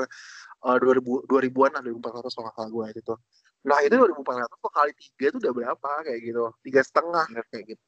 [0.61, 3.14] uh, 2000 2000-an lah 2400 kalau nggak salah gue itu
[3.66, 5.90] nah itu 2400 kok kali tiga itu udah berapa?
[6.06, 6.44] Kayak gitu.
[6.62, 7.84] Tiga setengah kayak gitu.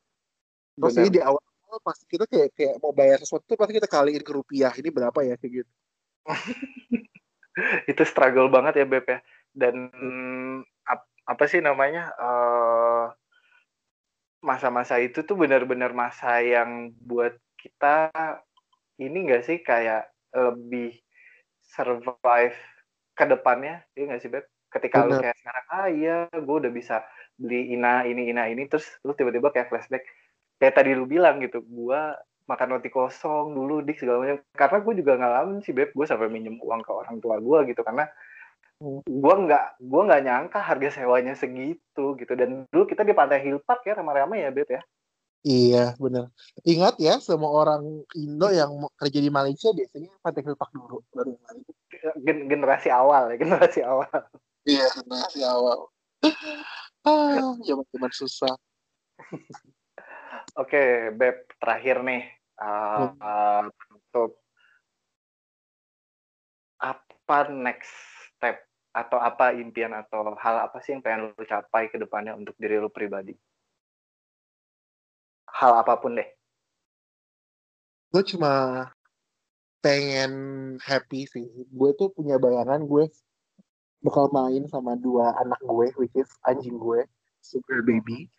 [0.79, 4.23] Terus ini di awal awal pasti kita kayak kayak mau bayar sesuatu pasti kita kaliin
[4.27, 4.75] ke rupiah.
[4.75, 5.73] Ini berapa ya kayak gitu.
[7.91, 9.19] Itu struggle banget ya Beb ya.
[9.55, 9.91] Dan
[10.87, 13.07] ap, apa sih namanya uh,
[14.39, 18.15] masa-masa itu tuh benar-benar masa yang buat kita
[19.03, 20.95] ini enggak sih kayak lebih
[21.67, 22.55] survive
[23.19, 23.83] ke depannya?
[23.99, 25.09] Ya nggak sih beb ketika Bener.
[25.09, 27.05] lu kayak sekarang ah iya gue udah bisa
[27.39, 30.05] beli ina ini ina ini terus lu tiba-tiba kayak flashback
[30.61, 32.01] kayak tadi lu bilang gitu gue
[32.49, 36.33] makan roti kosong dulu dik segala macam karena gue juga ngalamin sih beb gue sampai
[36.33, 38.09] minjem uang ke orang tua gue gitu karena
[38.81, 39.05] hmm.
[39.05, 43.61] gue nggak gue nggak nyangka harga sewanya segitu gitu dan dulu kita di pantai Hill
[43.61, 44.83] Park ya ramai-ramai ya beb ya
[45.47, 46.35] Iya, benar.
[46.67, 51.39] Ingat ya, semua orang Indo yang kerja di Malaysia biasanya pakai Park dulu, baru
[52.27, 54.11] Gen generasi awal ya, generasi awal.
[54.67, 55.87] Iya, masih awal.
[57.07, 58.55] ah, zaman-zaman susah.
[60.59, 62.25] Oke, Beb, terakhir nih.
[62.59, 63.63] Uh, uh,
[63.95, 64.43] untuk
[66.83, 67.95] apa next
[68.35, 72.59] step atau apa impian atau hal apa sih yang pengen lu capai ke depannya untuk
[72.59, 73.39] diri lu pribadi?
[75.55, 76.27] Hal apa pun deh.
[78.11, 78.89] Gue cuma
[79.79, 80.33] pengen
[80.83, 81.47] happy sih.
[81.71, 83.07] Gue tuh punya bayangan gue
[84.03, 87.03] bakal main sama dua anak gue, which is anjing gue,
[87.43, 88.31] Super Baby.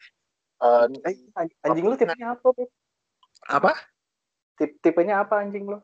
[0.59, 0.87] Uh,
[1.63, 2.69] anjing lu tipenya apa, Beb?
[3.47, 3.71] Apa?
[4.59, 5.79] Tip tipenya apa anjing lu?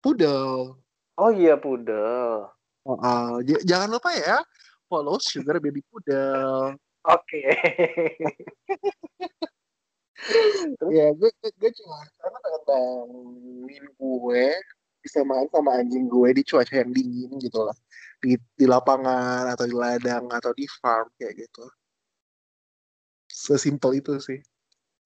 [0.00, 0.76] Pudel.
[1.20, 2.48] Oh iya, pudel.
[2.88, 4.40] Oh, uh, jangan lupa ya,
[4.88, 6.76] follow Sugar Baby Pudel.
[7.04, 7.40] Oke.
[7.40, 7.48] Okay.
[10.92, 14.44] ya, gue, gue cuma karena bangin gue
[15.00, 17.76] bisa main sama anjing gue di cuaca yang dingin gitu lah.
[18.20, 21.64] Di, di lapangan atau di ladang atau di farm kayak gitu.
[23.32, 24.38] Sesimpel itu sih.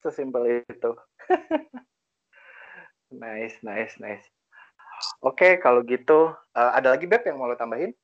[0.03, 0.91] Sesimpel itu.
[3.23, 4.27] nice, nice, nice.
[5.23, 7.95] Oke, kalau gitu uh, ada lagi Beb yang mau lo tambahin?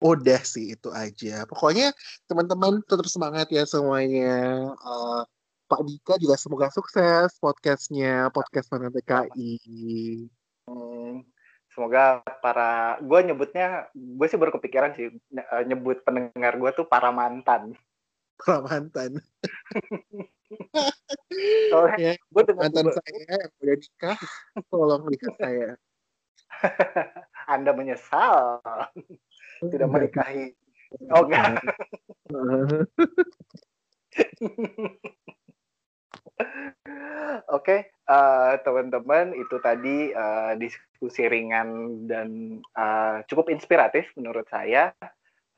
[0.00, 1.44] Udah sih itu aja.
[1.48, 1.92] Pokoknya
[2.28, 4.72] teman-teman tetap semangat ya semuanya.
[4.80, 5.22] Uh,
[5.64, 9.56] Pak Dika juga semoga sukses podcastnya, podcast mana TKI.
[11.74, 17.10] Semoga para, gue nyebutnya, gue sih baru kepikiran sih eh, nyebut pendengar gue tuh para
[17.10, 17.74] mantan
[18.42, 19.18] para mantan.
[21.70, 22.94] Soalnya ya, gue mantan gue...
[22.94, 24.18] saya yang udah nikah,
[24.70, 25.68] tolong nikah saya.
[27.50, 28.62] Anda menyesal
[29.66, 30.54] tidak menikahi.
[31.10, 31.58] Oh enggak.
[37.50, 44.92] Oke, okay, uh, teman-teman, itu tadi uh, diskusi ringan dan uh, cukup inspiratif menurut saya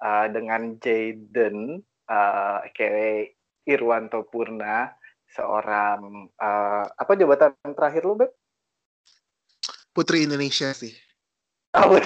[0.03, 3.37] uh, dengan Jaden uh, kayak
[3.67, 4.95] Irwanto Purna
[5.27, 8.31] seorang uh, apa jabatan terakhir lu Beb?
[9.91, 10.93] Putri Indonesia sih.
[11.77, 11.99] Oh,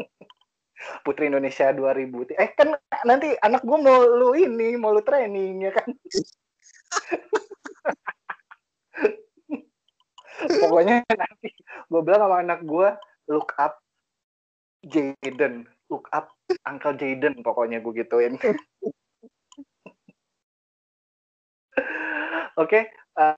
[1.04, 2.32] Putri Indonesia 2000.
[2.36, 2.74] Eh kan
[3.04, 5.88] nanti anak gue mau lu ini, mau lu training ya kan.
[10.42, 11.48] Pokoknya nanti
[11.88, 12.88] gue bilang sama anak gue
[13.30, 13.78] look up
[14.84, 16.34] Jaden, look up
[16.68, 18.36] Uncle Jaden pokoknya gue gituin.
[22.54, 22.82] Oke, okay,
[23.18, 23.34] uh,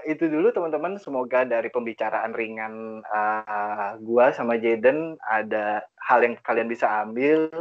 [0.00, 0.96] eh, itu dulu teman-teman.
[0.96, 7.52] Semoga dari pembicaraan ringan uh, gua sama Jaden ada hal yang kalian bisa ambil.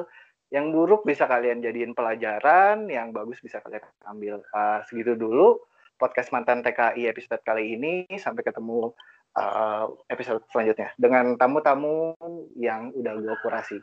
[0.47, 4.39] Yang buruk bisa kalian jadiin pelajaran, yang bagus bisa kalian ambil.
[4.55, 5.59] Uh, segitu dulu
[5.97, 8.05] podcast mantan TKI episode kali ini.
[8.17, 8.93] Sampai ketemu
[9.37, 12.15] uh, episode selanjutnya dengan tamu-tamu
[12.57, 13.77] yang udah gue kurasi.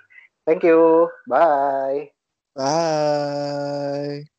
[0.49, 1.11] Thank you.
[1.27, 2.15] Bye.
[2.55, 4.34] Bye.